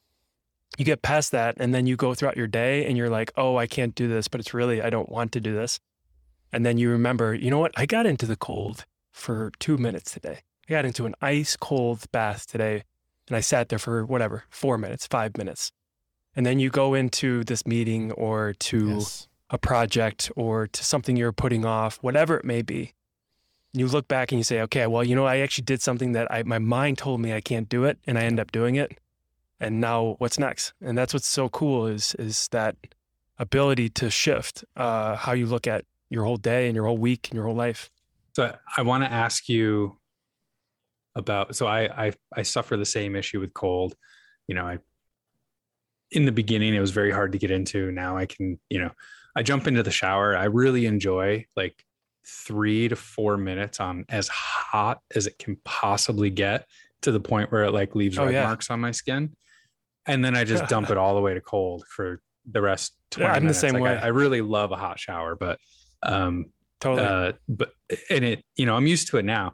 [0.78, 3.58] You get past that, and then you go throughout your day, and you're like, "Oh,
[3.58, 5.80] I can't do this," but it's really I don't want to do this.
[6.52, 7.74] And then you remember, you know what?
[7.76, 10.40] I got into the cold for two minutes today.
[10.68, 12.84] I got into an ice cold bath today,
[13.28, 15.74] and I sat there for whatever four minutes, five minutes,
[16.38, 19.28] and then you go into this meeting or to yes.
[19.50, 22.94] a project or to something you're putting off, whatever it may be
[23.74, 26.32] you look back and you say, okay, well, you know, I actually did something that
[26.32, 28.98] I, my mind told me I can't do it, and I end up doing it.
[29.60, 30.74] And now what's next?
[30.82, 32.76] And that's what's so cool is is that
[33.38, 37.28] ability to shift uh, how you look at your whole day and your whole week
[37.30, 37.92] and your whole life.
[38.34, 39.98] So I want to ask you
[41.16, 41.56] about.
[41.56, 43.96] So I, I I suffer the same issue with cold.
[44.48, 44.80] You know, I
[46.12, 47.92] in the beginning it was very hard to get into.
[47.92, 48.92] Now I can, you know,
[49.36, 50.38] I jump into the shower.
[50.38, 51.84] I really enjoy like
[52.26, 56.66] three to four minutes on as hot as it can possibly get
[57.02, 58.44] to the point where it like leaves oh, red yeah.
[58.44, 59.36] marks on my skin.
[60.06, 63.26] And then I just dump it all the way to cold for the rest 20
[63.26, 63.62] yeah, I'm minutes.
[63.62, 63.98] the same like way.
[63.98, 65.60] I, I, really love a hot shower, but
[66.04, 66.46] um
[66.80, 67.72] totally uh, but
[68.10, 69.54] and it, you know, I'm used to it now.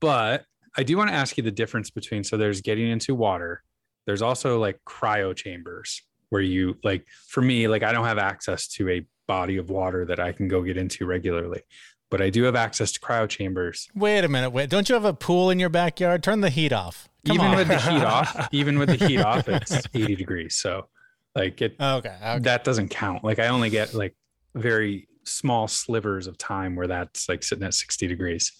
[0.00, 0.44] But
[0.76, 3.62] I do want to ask you the difference between so there's getting into water,
[4.06, 8.68] there's also like cryo chambers where you like for me, like I don't have access
[8.68, 11.62] to a body of water that I can go get into regularly.
[12.10, 13.88] But I do have access to cryo chambers.
[13.94, 14.50] Wait a minute.
[14.50, 16.22] Wait, don't you have a pool in your backyard?
[16.22, 17.08] Turn the heat off.
[17.26, 17.56] Come even on.
[17.56, 20.56] with the heat off, even with the heat off, it's 80 degrees.
[20.56, 20.88] So
[21.34, 22.38] like it okay, okay.
[22.40, 23.24] that doesn't count.
[23.24, 24.14] Like I only get like
[24.54, 28.52] very small slivers of time where that's like sitting at 60 degrees.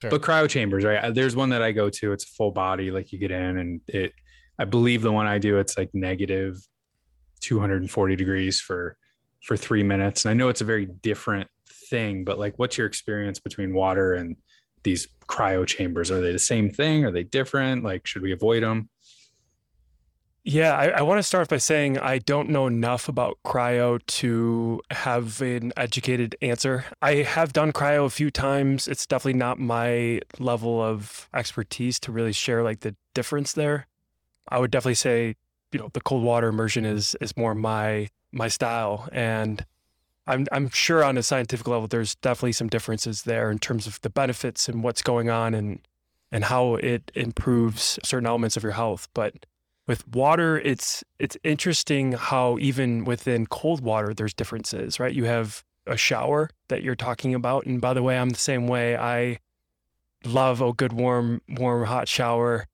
[0.00, 0.10] Sure.
[0.10, 1.02] But cryo chambers, right?
[1.04, 2.12] Uh, there's one that I go to.
[2.12, 4.12] It's full body, like you get in, and it.
[4.58, 6.56] I believe the one I do, it's like negative
[7.40, 8.96] 240 degrees for
[9.44, 10.24] for three minutes.
[10.24, 11.48] And I know it's a very different
[11.90, 14.36] thing, but like, what's your experience between water and
[14.82, 16.10] these cryo chambers?
[16.10, 17.04] Are they the same thing?
[17.04, 17.84] Are they different?
[17.84, 18.88] Like, should we avoid them?
[20.46, 24.82] Yeah, I, I want to start by saying I don't know enough about cryo to
[24.90, 26.84] have an educated answer.
[27.00, 28.86] I have done cryo a few times.
[28.86, 33.86] It's definitely not my level of expertise to really share like the difference there.
[34.48, 35.36] I would definitely say,
[35.72, 39.08] you know, the cold water immersion is is more my my style.
[39.12, 39.64] And
[40.26, 44.00] I'm I'm sure on a scientific level, there's definitely some differences there in terms of
[44.00, 45.80] the benefits and what's going on and
[46.32, 49.08] and how it improves certain elements of your health.
[49.14, 49.46] But
[49.86, 55.14] with water, it's it's interesting how even within cold water, there's differences, right?
[55.14, 58.66] You have a shower that you're talking about, and by the way, I'm the same
[58.66, 58.96] way.
[58.96, 59.38] I
[60.24, 62.66] love a good warm, warm, hot shower,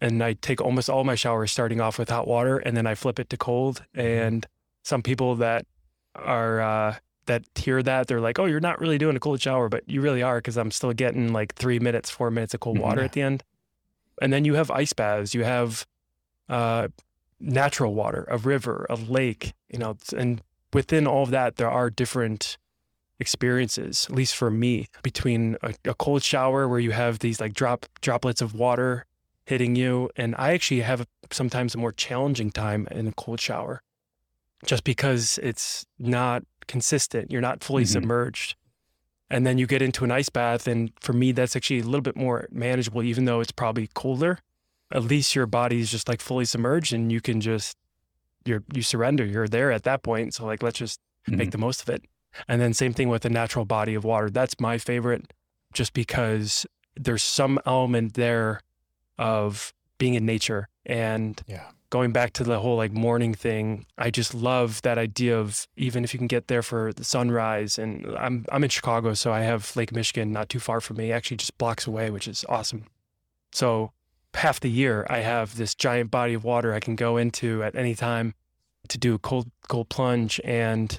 [0.00, 2.94] and I take almost all my showers starting off with hot water, and then I
[2.94, 4.00] flip it to cold, mm-hmm.
[4.00, 4.46] and
[4.84, 5.66] some people that
[6.14, 6.94] are uh,
[7.26, 10.00] that hear that they're like, "Oh, you're not really doing a cold shower, but you
[10.00, 13.06] really are because I'm still getting like three minutes, four minutes of cold water mm-hmm.
[13.06, 13.42] at the end."
[14.22, 15.86] And then you have ice baths, you have
[16.48, 16.88] uh,
[17.40, 20.40] natural water, a river, a lake, you know, and
[20.72, 22.58] within all of that, there are different
[23.18, 27.54] experiences, at least for me, between a, a cold shower where you have these like
[27.54, 29.06] drop droplets of water
[29.46, 30.10] hitting you.
[30.16, 33.82] And I actually have sometimes a more challenging time in a cold shower
[34.66, 37.30] just because it's not consistent.
[37.30, 37.92] You're not fully mm-hmm.
[37.92, 38.56] submerged.
[39.30, 40.66] And then you get into an ice bath.
[40.66, 44.38] And for me, that's actually a little bit more manageable, even though it's probably colder.
[44.92, 47.76] At least your body is just like fully submerged and you can just,
[48.44, 49.24] you're, you surrender.
[49.24, 50.34] You're there at that point.
[50.34, 51.38] So, like, let's just mm-hmm.
[51.38, 52.04] make the most of it.
[52.48, 54.28] And then, same thing with a natural body of water.
[54.28, 55.32] That's my favorite
[55.72, 58.60] just because there's some element there
[59.18, 64.10] of being in nature and yeah going back to the whole like morning thing, I
[64.10, 67.78] just love that idea of even if you can get there for the sunrise.
[67.78, 71.12] And I'm I'm in Chicago, so I have Lake Michigan not too far from me,
[71.12, 72.86] actually just blocks away, which is awesome.
[73.52, 73.92] So
[74.34, 77.76] half the year I have this giant body of water I can go into at
[77.76, 78.34] any time
[78.88, 80.98] to do a cold cold plunge and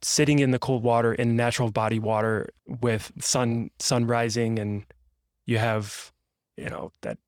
[0.00, 4.86] sitting in the cold water in natural body water with sun sun rising and
[5.44, 6.10] you have
[6.56, 7.18] you know that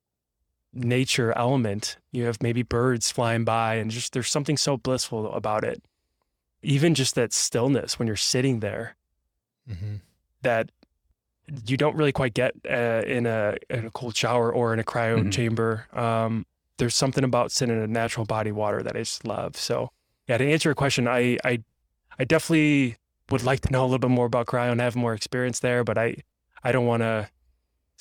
[0.73, 1.97] nature element.
[2.11, 5.83] You have maybe birds flying by, and just there's something so blissful about it.
[6.61, 8.95] Even just that stillness when you're sitting there,
[9.69, 9.95] mm-hmm.
[10.41, 10.71] that
[11.65, 14.83] you don't really quite get uh, in a in a cold shower or in a
[14.83, 15.29] cryo mm-hmm.
[15.29, 15.87] chamber.
[15.93, 16.45] Um,
[16.77, 19.57] there's something about sitting in a natural body water that I just love.
[19.57, 19.89] So,
[20.27, 21.63] yeah, to answer your question, I I
[22.17, 22.97] I definitely
[23.31, 25.83] would like to know a little bit more about cryo and have more experience there,
[25.83, 26.17] but I
[26.63, 27.29] I don't want to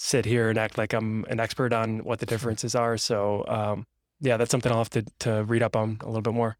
[0.00, 2.96] sit here and act like I'm an expert on what the differences are.
[2.96, 3.86] So um,
[4.20, 6.56] yeah, that's something I'll have to to read up on a little bit more.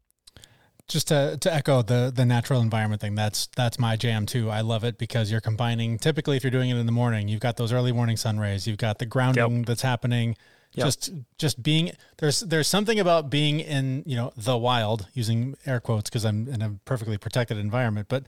[0.87, 4.49] Just to, to echo the the natural environment thing, that's that's my jam too.
[4.49, 5.97] I love it because you're combining.
[5.99, 8.67] Typically, if you're doing it in the morning, you've got those early morning sun rays.
[8.67, 9.65] You've got the grounding yep.
[9.67, 10.35] that's happening.
[10.73, 10.85] Yep.
[10.85, 15.79] Just just being there's there's something about being in you know the wild using air
[15.79, 18.23] quotes because I'm in a perfectly protected environment, but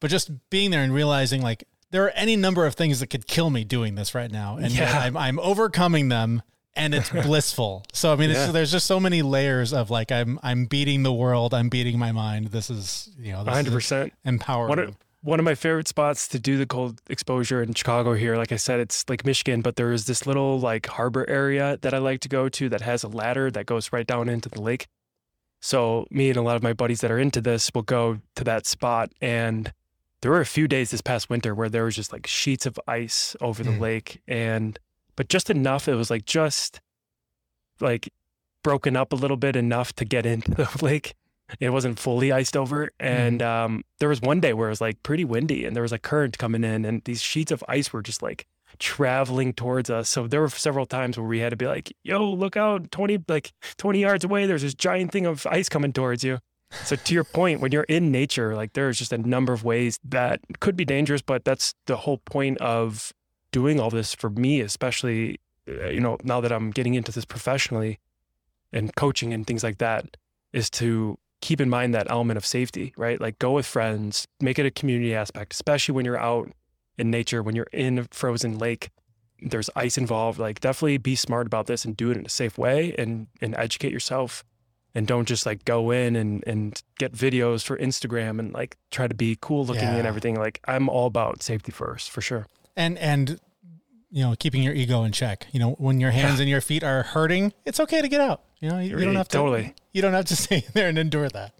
[0.00, 3.26] but just being there and realizing like there are any number of things that could
[3.26, 4.98] kill me doing this right now, and yeah.
[4.98, 6.42] I'm, I'm overcoming them,
[6.74, 7.84] and it's blissful.
[7.92, 8.50] So I mean, yeah.
[8.50, 12.10] there's just so many layers of like I'm I'm beating the world, I'm beating my
[12.10, 12.48] mind.
[12.48, 14.68] This is you know, 100 percent empowering.
[14.70, 18.36] One of, one of my favorite spots to do the cold exposure in Chicago here,
[18.36, 21.94] like I said, it's Lake Michigan, but there is this little like harbor area that
[21.94, 24.60] I like to go to that has a ladder that goes right down into the
[24.60, 24.86] lake.
[25.62, 28.44] So me and a lot of my buddies that are into this will go to
[28.44, 29.72] that spot and
[30.24, 32.80] there were a few days this past winter where there was just like sheets of
[32.88, 33.78] ice over the mm.
[33.78, 34.78] lake and
[35.16, 36.80] but just enough it was like just
[37.78, 38.10] like
[38.62, 41.12] broken up a little bit enough to get into the lake
[41.60, 43.46] it wasn't fully iced over and mm.
[43.46, 45.98] um, there was one day where it was like pretty windy and there was a
[45.98, 48.46] current coming in and these sheets of ice were just like
[48.78, 52.24] traveling towards us so there were several times where we had to be like yo
[52.24, 56.24] look out 20 like 20 yards away there's this giant thing of ice coming towards
[56.24, 56.38] you
[56.82, 59.98] so to your point, when you're in nature, like there's just a number of ways
[60.04, 63.12] that could be dangerous, but that's the whole point of
[63.52, 67.24] doing all this for me, especially, uh, you know, now that I'm getting into this
[67.24, 68.00] professionally
[68.72, 70.16] and coaching and things like that,
[70.52, 73.20] is to keep in mind that element of safety, right?
[73.20, 76.50] Like go with friends, make it a community aspect, especially when you're out
[76.96, 78.90] in nature, when you're in a frozen lake,
[79.42, 80.38] there's ice involved.
[80.38, 83.54] Like definitely be smart about this and do it in a safe way and and
[83.56, 84.44] educate yourself
[84.94, 89.06] and don't just like go in and and get videos for Instagram and like try
[89.06, 89.96] to be cool looking yeah.
[89.96, 90.36] and everything.
[90.36, 92.46] Like I'm all about safety first for sure.
[92.76, 93.40] And and
[94.10, 95.48] you know, keeping your ego in check.
[95.50, 96.42] You know, when your hands yeah.
[96.42, 98.42] and your feet are hurting, it's okay to get out.
[98.60, 99.74] You know, you, you don't have to totally.
[99.92, 101.54] You don't have to stay there and endure that.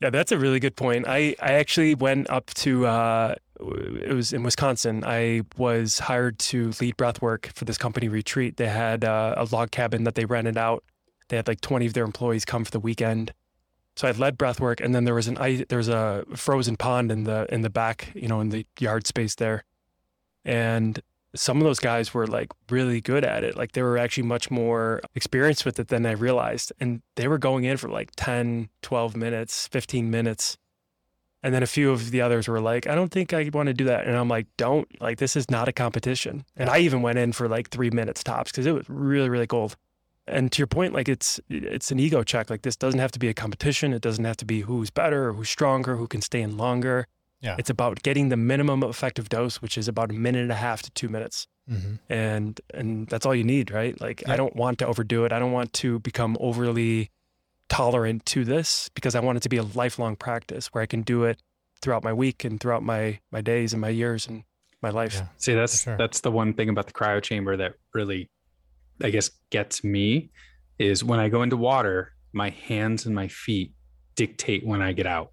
[0.00, 1.06] Yeah, that's a really good point.
[1.08, 5.02] I I actually went up to uh it was in Wisconsin.
[5.04, 8.56] I was hired to lead breath work for this company retreat.
[8.56, 10.84] They had uh, a log cabin that they rented out
[11.28, 13.32] they had like 20 of their employees come for the weekend.
[13.96, 15.34] So I led breath work, and then there was an
[15.68, 19.06] there was a frozen pond in the in the back, you know, in the yard
[19.08, 19.64] space there,
[20.44, 21.02] and
[21.34, 23.56] some of those guys were like really good at it.
[23.56, 26.72] Like they were actually much more experienced with it than I realized.
[26.80, 30.56] And they were going in for like 10, 12 minutes, 15 minutes.
[31.42, 33.74] And then a few of the others were like, I don't think I want to
[33.74, 34.06] do that.
[34.06, 36.44] And I'm like, don't, like, this is not a competition.
[36.56, 39.46] And I even went in for like three minutes tops because it was really, really
[39.46, 39.76] cold
[40.30, 42.50] and to your point like it's it's an ego check.
[42.50, 43.92] Like this doesn't have to be a competition.
[43.92, 47.06] It doesn't have to be who's better or who's stronger who can stay in longer.
[47.40, 47.56] Yeah.
[47.58, 50.82] It's about getting the minimum effective dose which is about a minute and a half
[50.82, 51.46] to two minutes.
[51.70, 51.96] Mm-hmm.
[52.10, 54.00] and and that's all you need right?
[54.00, 54.32] Like yeah.
[54.32, 55.32] i don't want to overdo it.
[55.32, 57.10] I don't want to become overly
[57.68, 61.02] tolerant to this because i want it to be a lifelong practice where i can
[61.02, 61.38] do it
[61.80, 64.44] throughout my week and throughout my my days and my years and
[64.82, 65.14] my life.
[65.14, 65.96] Yeah, see that's sure.
[65.96, 68.28] that's the one thing about the cryo chamber that really
[69.02, 70.30] I guess gets me
[70.78, 73.72] is when I go into water, my hands and my feet
[74.16, 75.32] dictate when I get out.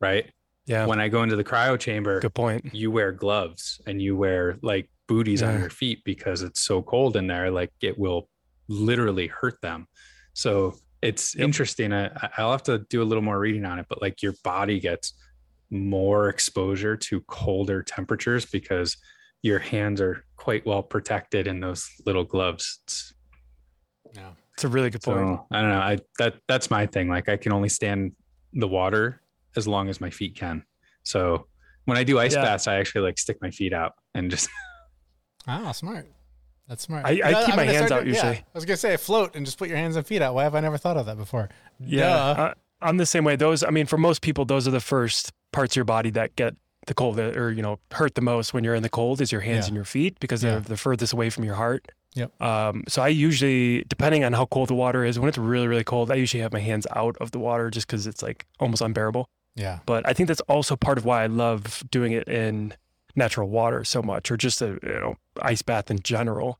[0.00, 0.30] Right.
[0.66, 0.86] Yeah.
[0.86, 2.74] When I go into the cryo chamber, Good point.
[2.74, 7.16] you wear gloves and you wear like booties on your feet because it's so cold
[7.16, 7.50] in there.
[7.50, 8.28] Like it will
[8.68, 9.86] literally hurt them.
[10.32, 11.44] So it's Yep.
[11.44, 11.92] interesting.
[11.92, 14.80] I, I'll have to do a little more reading on it, but like your body
[14.80, 15.12] gets
[15.70, 18.96] more exposure to colder temperatures because
[19.42, 22.78] your hands are quite well protected in those little gloves.
[22.84, 23.14] It's,
[24.14, 24.30] Yeah.
[24.52, 25.18] It's a really good point.
[25.18, 25.78] so I don't know.
[25.80, 27.08] I that that's my thing.
[27.08, 28.12] Like I can only stand
[28.52, 29.20] the water
[29.56, 30.62] as long as my feet can.
[31.02, 31.46] So
[31.86, 32.42] when I do ice Yeah.
[32.42, 34.48] baths, I actually like stick my feet out and just
[35.46, 36.06] Ah, smart.
[36.68, 37.04] That's smart.
[37.04, 38.36] I- I You know, keep I'm my hands start out doing- yeah, usually.
[38.38, 40.34] I was gonna say float and just put your hands and feet out.
[40.34, 41.48] Why have I never thought of that before?
[41.80, 42.42] Yeah, Duh.
[42.42, 43.36] uh, I'm the same way.
[43.36, 46.36] Those, I mean, for most people, those are the first parts of your body that
[46.36, 46.54] get
[46.86, 49.40] the cold or you know hurt the most when you're in the cold is your
[49.40, 49.68] hands Yeah.
[49.68, 50.50] and your feet because Yeah.
[50.52, 51.86] they're the furthest away from your heart.
[52.14, 52.40] Yep.
[52.40, 55.84] Um, so I usually, depending on how cold the water is, when it's really really
[55.84, 58.82] cold, I usually have my hands out of the water just because it's like almost
[58.82, 59.28] unbearable.
[59.56, 59.80] Yeah.
[59.86, 62.74] But I think that's also part of why I love doing it in
[63.16, 66.58] natural water so much, or just a you know ice bath in general,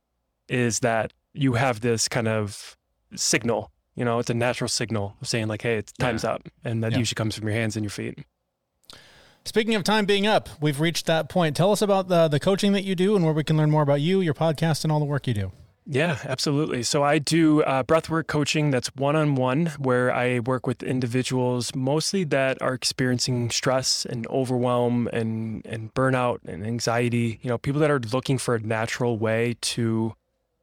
[0.49, 2.77] is that you have this kind of
[3.15, 3.71] signal.
[3.97, 6.07] You know, it's a natural signal of saying like, "Hey, it's Yeah.
[6.07, 6.99] time's up," and that Yeah.
[6.99, 8.19] usually comes from your hands and your feet.
[9.47, 11.55] Speaking of time being up, we've reached that point.
[11.55, 13.83] Tell us about the the coaching that you do and where we can learn more
[13.83, 15.53] about you, your podcast, and all the work you do.
[15.87, 16.83] Yeah, absolutely.
[16.83, 21.75] So I do uh, breathwork coaching that's one on one, where I work with individuals
[21.75, 27.39] mostly that are experiencing stress and overwhelm and and burnout and anxiety.
[27.43, 30.15] You know, people that are looking for a natural way to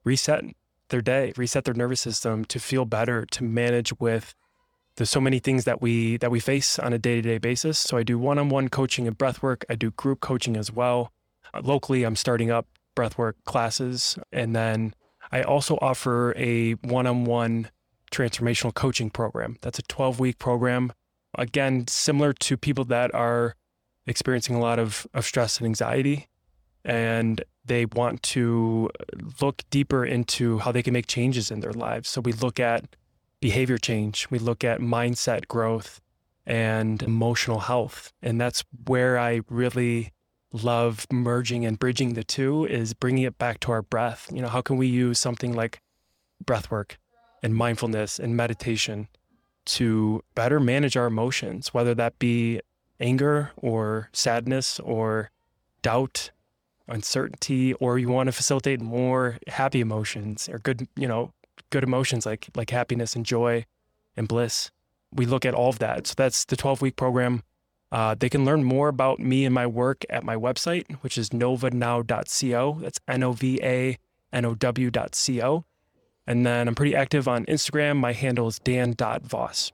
[0.03, 0.43] reset
[0.89, 4.33] their day, reset their nervous system, to feel better, to manage with
[4.97, 7.79] there's so many things that we that we face on a day-to-day basis.
[7.79, 9.63] So I do one-on-one coaching and breathwork.
[9.69, 11.11] I do group coaching as well.
[11.53, 14.93] Uh, locally, I'm starting up breathwork classes, and then
[15.31, 17.69] I also offer a one-on-one
[18.11, 19.57] transformational coaching program.
[19.61, 20.91] That's a 12-week program.
[21.37, 23.55] Again, similar to people that are
[24.05, 26.27] experiencing a lot of, of stress and anxiety,
[26.83, 28.89] and they want to
[29.41, 32.09] look deeper into how they can make changes in their lives.
[32.09, 32.95] So we look at
[33.41, 35.99] behavior change, we look at mindset growth
[36.45, 38.13] and emotional health.
[38.21, 40.13] And that's where I really
[40.53, 44.29] love merging and bridging the two is bringing it back to our breath.
[44.33, 45.81] You know, how can we use something like
[46.45, 46.97] breath work
[47.43, 49.07] and mindfulness and meditation
[49.63, 52.61] to better manage our emotions, whether that be
[52.99, 55.31] anger or sadness or
[55.81, 56.31] doubt,
[56.87, 61.31] uncertainty, or you want to facilitate more happy emotions or good, you know,
[61.69, 63.65] good emotions like like happiness and joy
[64.17, 64.71] and bliss.
[65.13, 66.07] We look at all of that.
[66.07, 67.43] So that's the 12 week program.
[67.91, 71.29] Uh, they can learn more about me and my work at my website, which is
[71.31, 72.77] novanow.co.
[72.81, 73.97] That's N O V A
[74.31, 75.65] N O W.co.
[76.27, 77.97] And then I'm pretty active on Instagram.
[77.97, 79.71] My handle is dan.voss.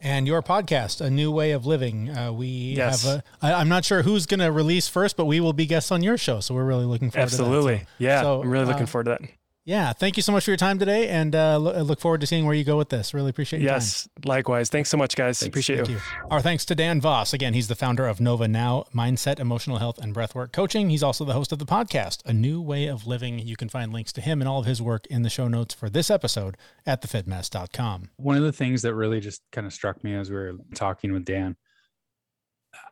[0.00, 2.10] And your podcast, A New Way of Living.
[2.10, 3.04] Uh, we Yes.
[3.04, 5.66] have a, I, I'm not sure who's going to release first, but we will be
[5.66, 6.40] guests on your show.
[6.40, 7.42] So we're really looking forward to that.
[7.42, 7.78] Absolutely.
[7.78, 8.22] So, yeah.
[8.22, 9.30] so, I'm really looking uh, forward to that.
[9.68, 9.92] Yeah.
[9.92, 11.08] Thank you so much for your time today.
[11.08, 13.12] And uh, lo- I look forward to seeing where you go with this.
[13.12, 13.76] Really appreciate your time.
[13.76, 14.08] Yes.
[14.24, 14.70] Likewise.
[14.70, 15.38] Thanks so much, guys.
[15.40, 15.52] Thanks.
[15.52, 15.94] Appreciate Thank you.
[15.96, 16.00] you.
[16.30, 17.34] Our thanks to Dan Voss.
[17.34, 20.88] Again, he's the founder of Nova Now Mindset, Emotional Health, and Breathwork Coaching.
[20.88, 23.38] He's also the host of the podcast, A New Way of Living.
[23.38, 25.74] You can find links to him and all of his work in the show notes
[25.74, 26.56] for this episode
[26.86, 28.08] at thefitmess.com.
[28.16, 31.12] one of the things that really just kind of struck me as we were talking
[31.12, 31.56] with Dan,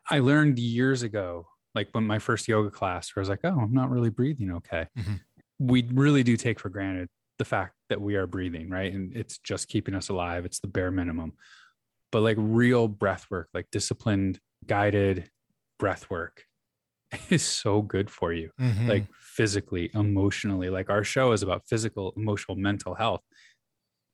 [0.09, 3.59] I learned years ago, like when my first yoga class, where I was like, oh,
[3.59, 4.87] I'm not really breathing okay.
[4.97, 5.21] Mhm.
[5.59, 8.93] We really do take for granted the fact that we are breathing, right?
[8.93, 10.45] And it's just keeping us alive.
[10.45, 11.33] It's the bare minimum.
[12.11, 15.29] But like real breath work, like disciplined, guided
[15.79, 16.45] breath work
[17.29, 18.87] is so good for you Mhm.
[18.87, 20.69] like physically, emotionally.
[20.69, 23.21] Like our show is about physical, emotional, mental health.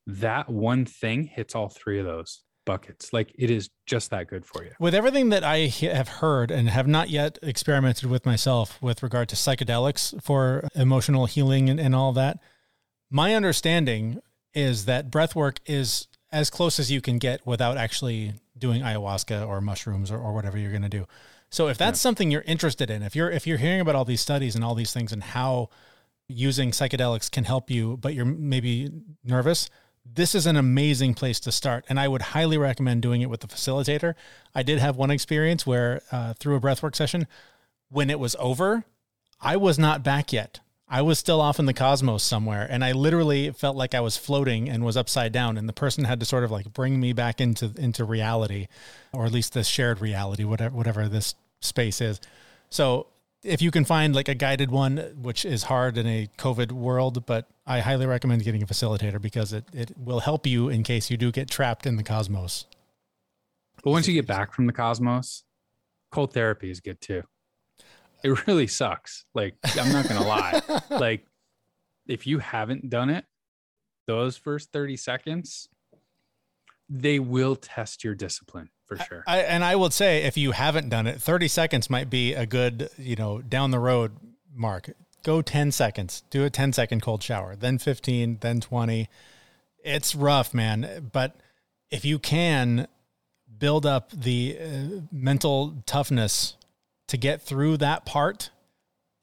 [0.05, 3.13] That one thing hits all three of those buckets.
[3.13, 4.71] Like it is just that good for you.
[4.79, 9.29] With everything that I have heard and have not yet experimented with myself with regard
[9.29, 12.39] to psychedelics for emotional healing and, and all that,
[13.09, 14.19] my understanding
[14.53, 19.47] is that breath work is as close as you can get without actually doing ayahuasca
[19.47, 21.05] or mushrooms or, or whatever you're going to do.
[21.49, 24.21] So if that's something you're interested in, if you're if you're hearing about all these
[24.21, 25.69] studies and all these things and how
[26.27, 28.89] using psychedelics can help you, but you're maybe
[29.23, 29.69] nervous,
[30.05, 31.85] this is an amazing place to start.
[31.89, 34.15] And I would highly recommend doing it with the facilitator.
[34.53, 37.27] I did have one experience where uh, through a breathwork session,
[37.89, 38.85] when it was over,
[39.39, 40.59] I was not back yet.
[40.89, 44.15] I was still off in the cosmos somewhere, and I literally felt like I was
[44.15, 45.57] floating and was upside down.
[45.57, 48.67] And the person had to sort of like bring me back into into reality,
[49.11, 52.19] or at least this shared reality, whatever whatever this space is.
[52.69, 53.07] So
[53.43, 57.25] if you can find like a guided one, which is hard in a COVID world,
[57.25, 61.09] but I highly recommend getting a facilitator because it, it will help you in case
[61.09, 62.65] you do get trapped in the cosmos.
[63.83, 65.43] But once you get back from the cosmos,
[66.11, 67.23] cold therapy is good too.
[68.23, 69.25] It really sucks.
[69.33, 70.61] Like, I'm not going to lie.
[70.89, 71.25] Like,
[72.07, 73.25] if you haven't done it,
[74.07, 75.69] those first 30 seconds,
[76.89, 79.23] they will test your discipline for sure.
[79.27, 82.45] I, and I would say if you haven't done it, 30 seconds might be a
[82.45, 84.11] good, you know, down the road
[84.53, 84.89] mark.
[85.23, 89.07] Go 10 seconds, do a 10 second cold shower, then 15, then 20.
[89.83, 91.09] It's rough, man.
[91.11, 91.35] But
[91.89, 92.87] if you can
[93.57, 96.57] build up the uh, mental toughness
[97.07, 98.49] to get through that part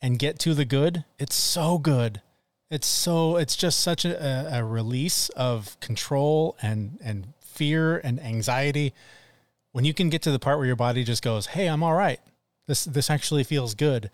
[0.01, 2.23] and get to the good, it's so good.
[2.71, 8.95] It's so it's just such a, a release of control and and fear and anxiety
[9.73, 11.95] when you can get to the part where your body just goes, "Hey, I'm all
[11.95, 12.21] right.
[12.67, 14.11] This this actually feels good."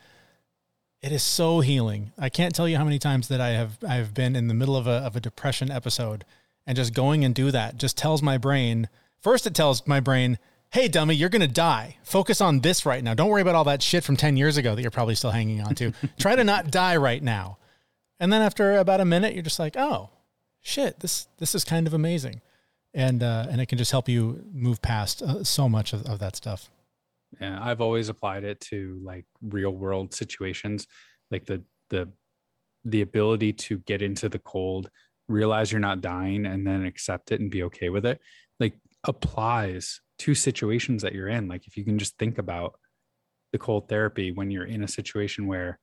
[1.02, 2.12] It is so healing.
[2.18, 4.76] I can't tell you how many times that I have I've been in the middle
[4.76, 6.24] of a of a depression episode
[6.66, 8.88] and just going and do that just tells my brain.
[9.20, 10.38] First it tells my brain,
[10.70, 11.96] "Hey dummy, you're going to die.
[12.02, 13.14] Focus on this right now.
[13.14, 15.60] Don't worry about all that shit from 10 years ago that you're probably still hanging
[15.60, 15.92] on to.
[16.18, 17.58] Try to not die right now."
[18.18, 20.10] And then after about a minute, you're just like, "Oh,
[20.62, 22.40] shit, this this is kind of amazing."
[22.94, 26.18] And uh, and it can just help you move past uh, so much of, of
[26.20, 26.70] that stuff.
[27.40, 30.86] Yeah, I've always applied it to like real world situations,
[31.30, 32.12] like the the
[32.84, 34.90] the ability to get into the cold,
[35.28, 38.20] realize you're not dying, and then accept it and be okay with it.
[38.60, 41.48] Like applies to situations that you're in.
[41.48, 42.78] Like if you can just think about
[43.52, 45.78] the cold therapy when you're in a situation where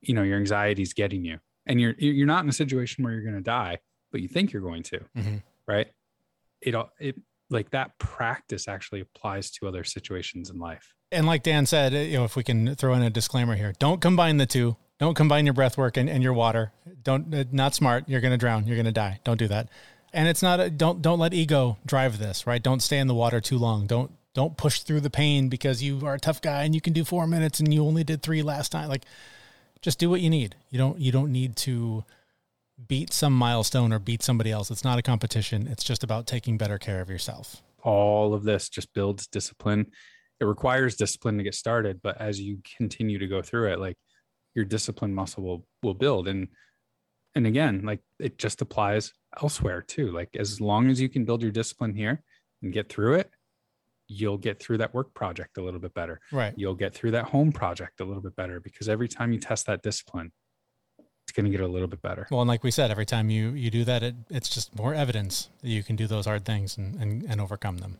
[0.00, 3.12] you know your anxiety is getting you, and you're you're not in a situation where
[3.14, 3.78] you're going to die,
[4.12, 5.42] but you think you're going to, Mhm.
[5.66, 5.88] right?
[6.60, 7.16] It all it
[7.50, 10.94] like that practice actually applies to other situations in life.
[11.12, 14.00] and like Dan said, you know, if we can throw in a disclaimer here, don't
[14.00, 14.76] combine the two.
[14.98, 16.72] Don't combine your breath work and, and your water.
[17.02, 18.08] Don't uh, not smart.
[18.08, 18.66] You're to drown.
[18.66, 19.20] You're to die.
[19.24, 19.68] Don't do that.
[20.12, 22.62] And it's not a, don't don't let ego drive this, right?
[22.62, 23.86] Don't stay in the water too long.
[23.86, 26.92] Don't don't push through the pain because you are a tough guy and you can
[26.92, 28.88] do 4 minutes and you only did 3 last time.
[28.88, 29.04] Like
[29.80, 30.56] just do what you need.
[30.70, 32.04] You don't you don't need to
[32.88, 34.70] beat some milestone or beat somebody else.
[34.70, 35.66] It's not a competition.
[35.68, 37.62] It's just about taking better care of yourself.
[37.82, 39.86] all of this just builds discipline.
[40.40, 43.96] It requires discipline to get started, but as you continue to go through it, like
[44.54, 46.26] your discipline muscle will will build.
[46.28, 46.48] And
[47.34, 50.10] and again, like it just applies elsewhere too.
[50.12, 52.22] Like as long as you can build your discipline here
[52.62, 53.30] and get through it,
[54.08, 56.20] you'll get through that work project a little bit better.
[56.32, 56.54] Right.
[56.56, 59.66] You'll get through that home project a little bit better because every time you test
[59.66, 60.32] that discipline,
[61.34, 62.26] going to get a little bit better.
[62.30, 64.94] Well, and like we said, every time you you do that, it, it's just more
[64.94, 67.98] evidence that you can do those hard things and, and, and overcome them.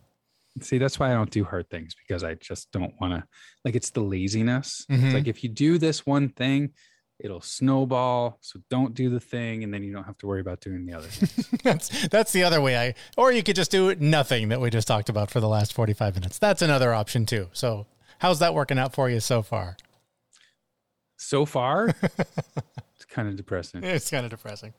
[0.61, 3.25] See, that's why I don't do hard things because I just don't want to.
[3.65, 4.87] Like, it's the laziness.
[4.91, 5.05] Mhm.
[5.05, 6.71] It's like if you do this one thing,
[7.19, 8.39] it'll snowball.
[8.41, 10.95] So don't do the thing, and then you don't have to worry about doing the
[10.95, 11.09] other.
[11.65, 12.79] that's that's the other way.
[12.79, 15.73] I or you could just do nothing that we just talked about for the last
[15.73, 16.39] forty five minutes.
[16.39, 17.49] That's another option too.
[17.53, 17.87] So
[18.19, 19.77] how's that working out for you so far?
[21.17, 21.95] so far,
[23.15, 23.83] kind of depressing.
[23.95, 24.75] It's kind of depressing.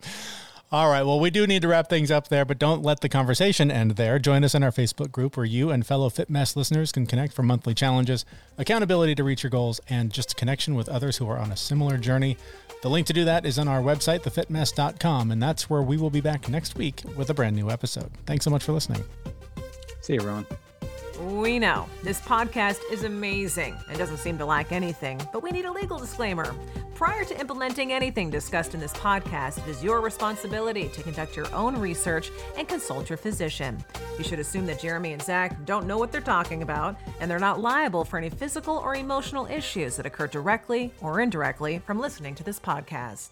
[0.71, 1.03] All right.
[1.03, 3.91] Well, we do need to wrap things up there, but don't let the conversation end
[3.91, 4.17] there.
[4.17, 7.43] Join us in our Facebook group where you and fellow FitMess listeners can connect for
[7.43, 8.25] monthly challenges,
[8.57, 11.97] accountability to reach your goals, and just connection with others who are on a similar
[11.97, 12.36] journey.
[12.81, 16.09] The link to do that is on our website, thefitmess.com, and that's where we will
[16.09, 18.11] be back next week with a brand new episode.
[18.25, 19.03] Thanks so much for listening.
[20.01, 20.47] See you, everyone.
[21.41, 25.65] We know this podcast is amazing and doesn't seem to lack anything, but we need
[25.65, 26.53] a legal disclaimer.
[26.96, 31.54] Prior to implementing anything discussed in this podcast, it is your responsibility to conduct your
[31.54, 33.84] own research and consult your physician.
[34.18, 37.38] You should assume that Jeremy and Zach don't know what they're talking about, and they're
[37.38, 42.34] not liable for any physical or emotional issues that occur directly or indirectly from listening
[42.36, 43.32] to this podcast.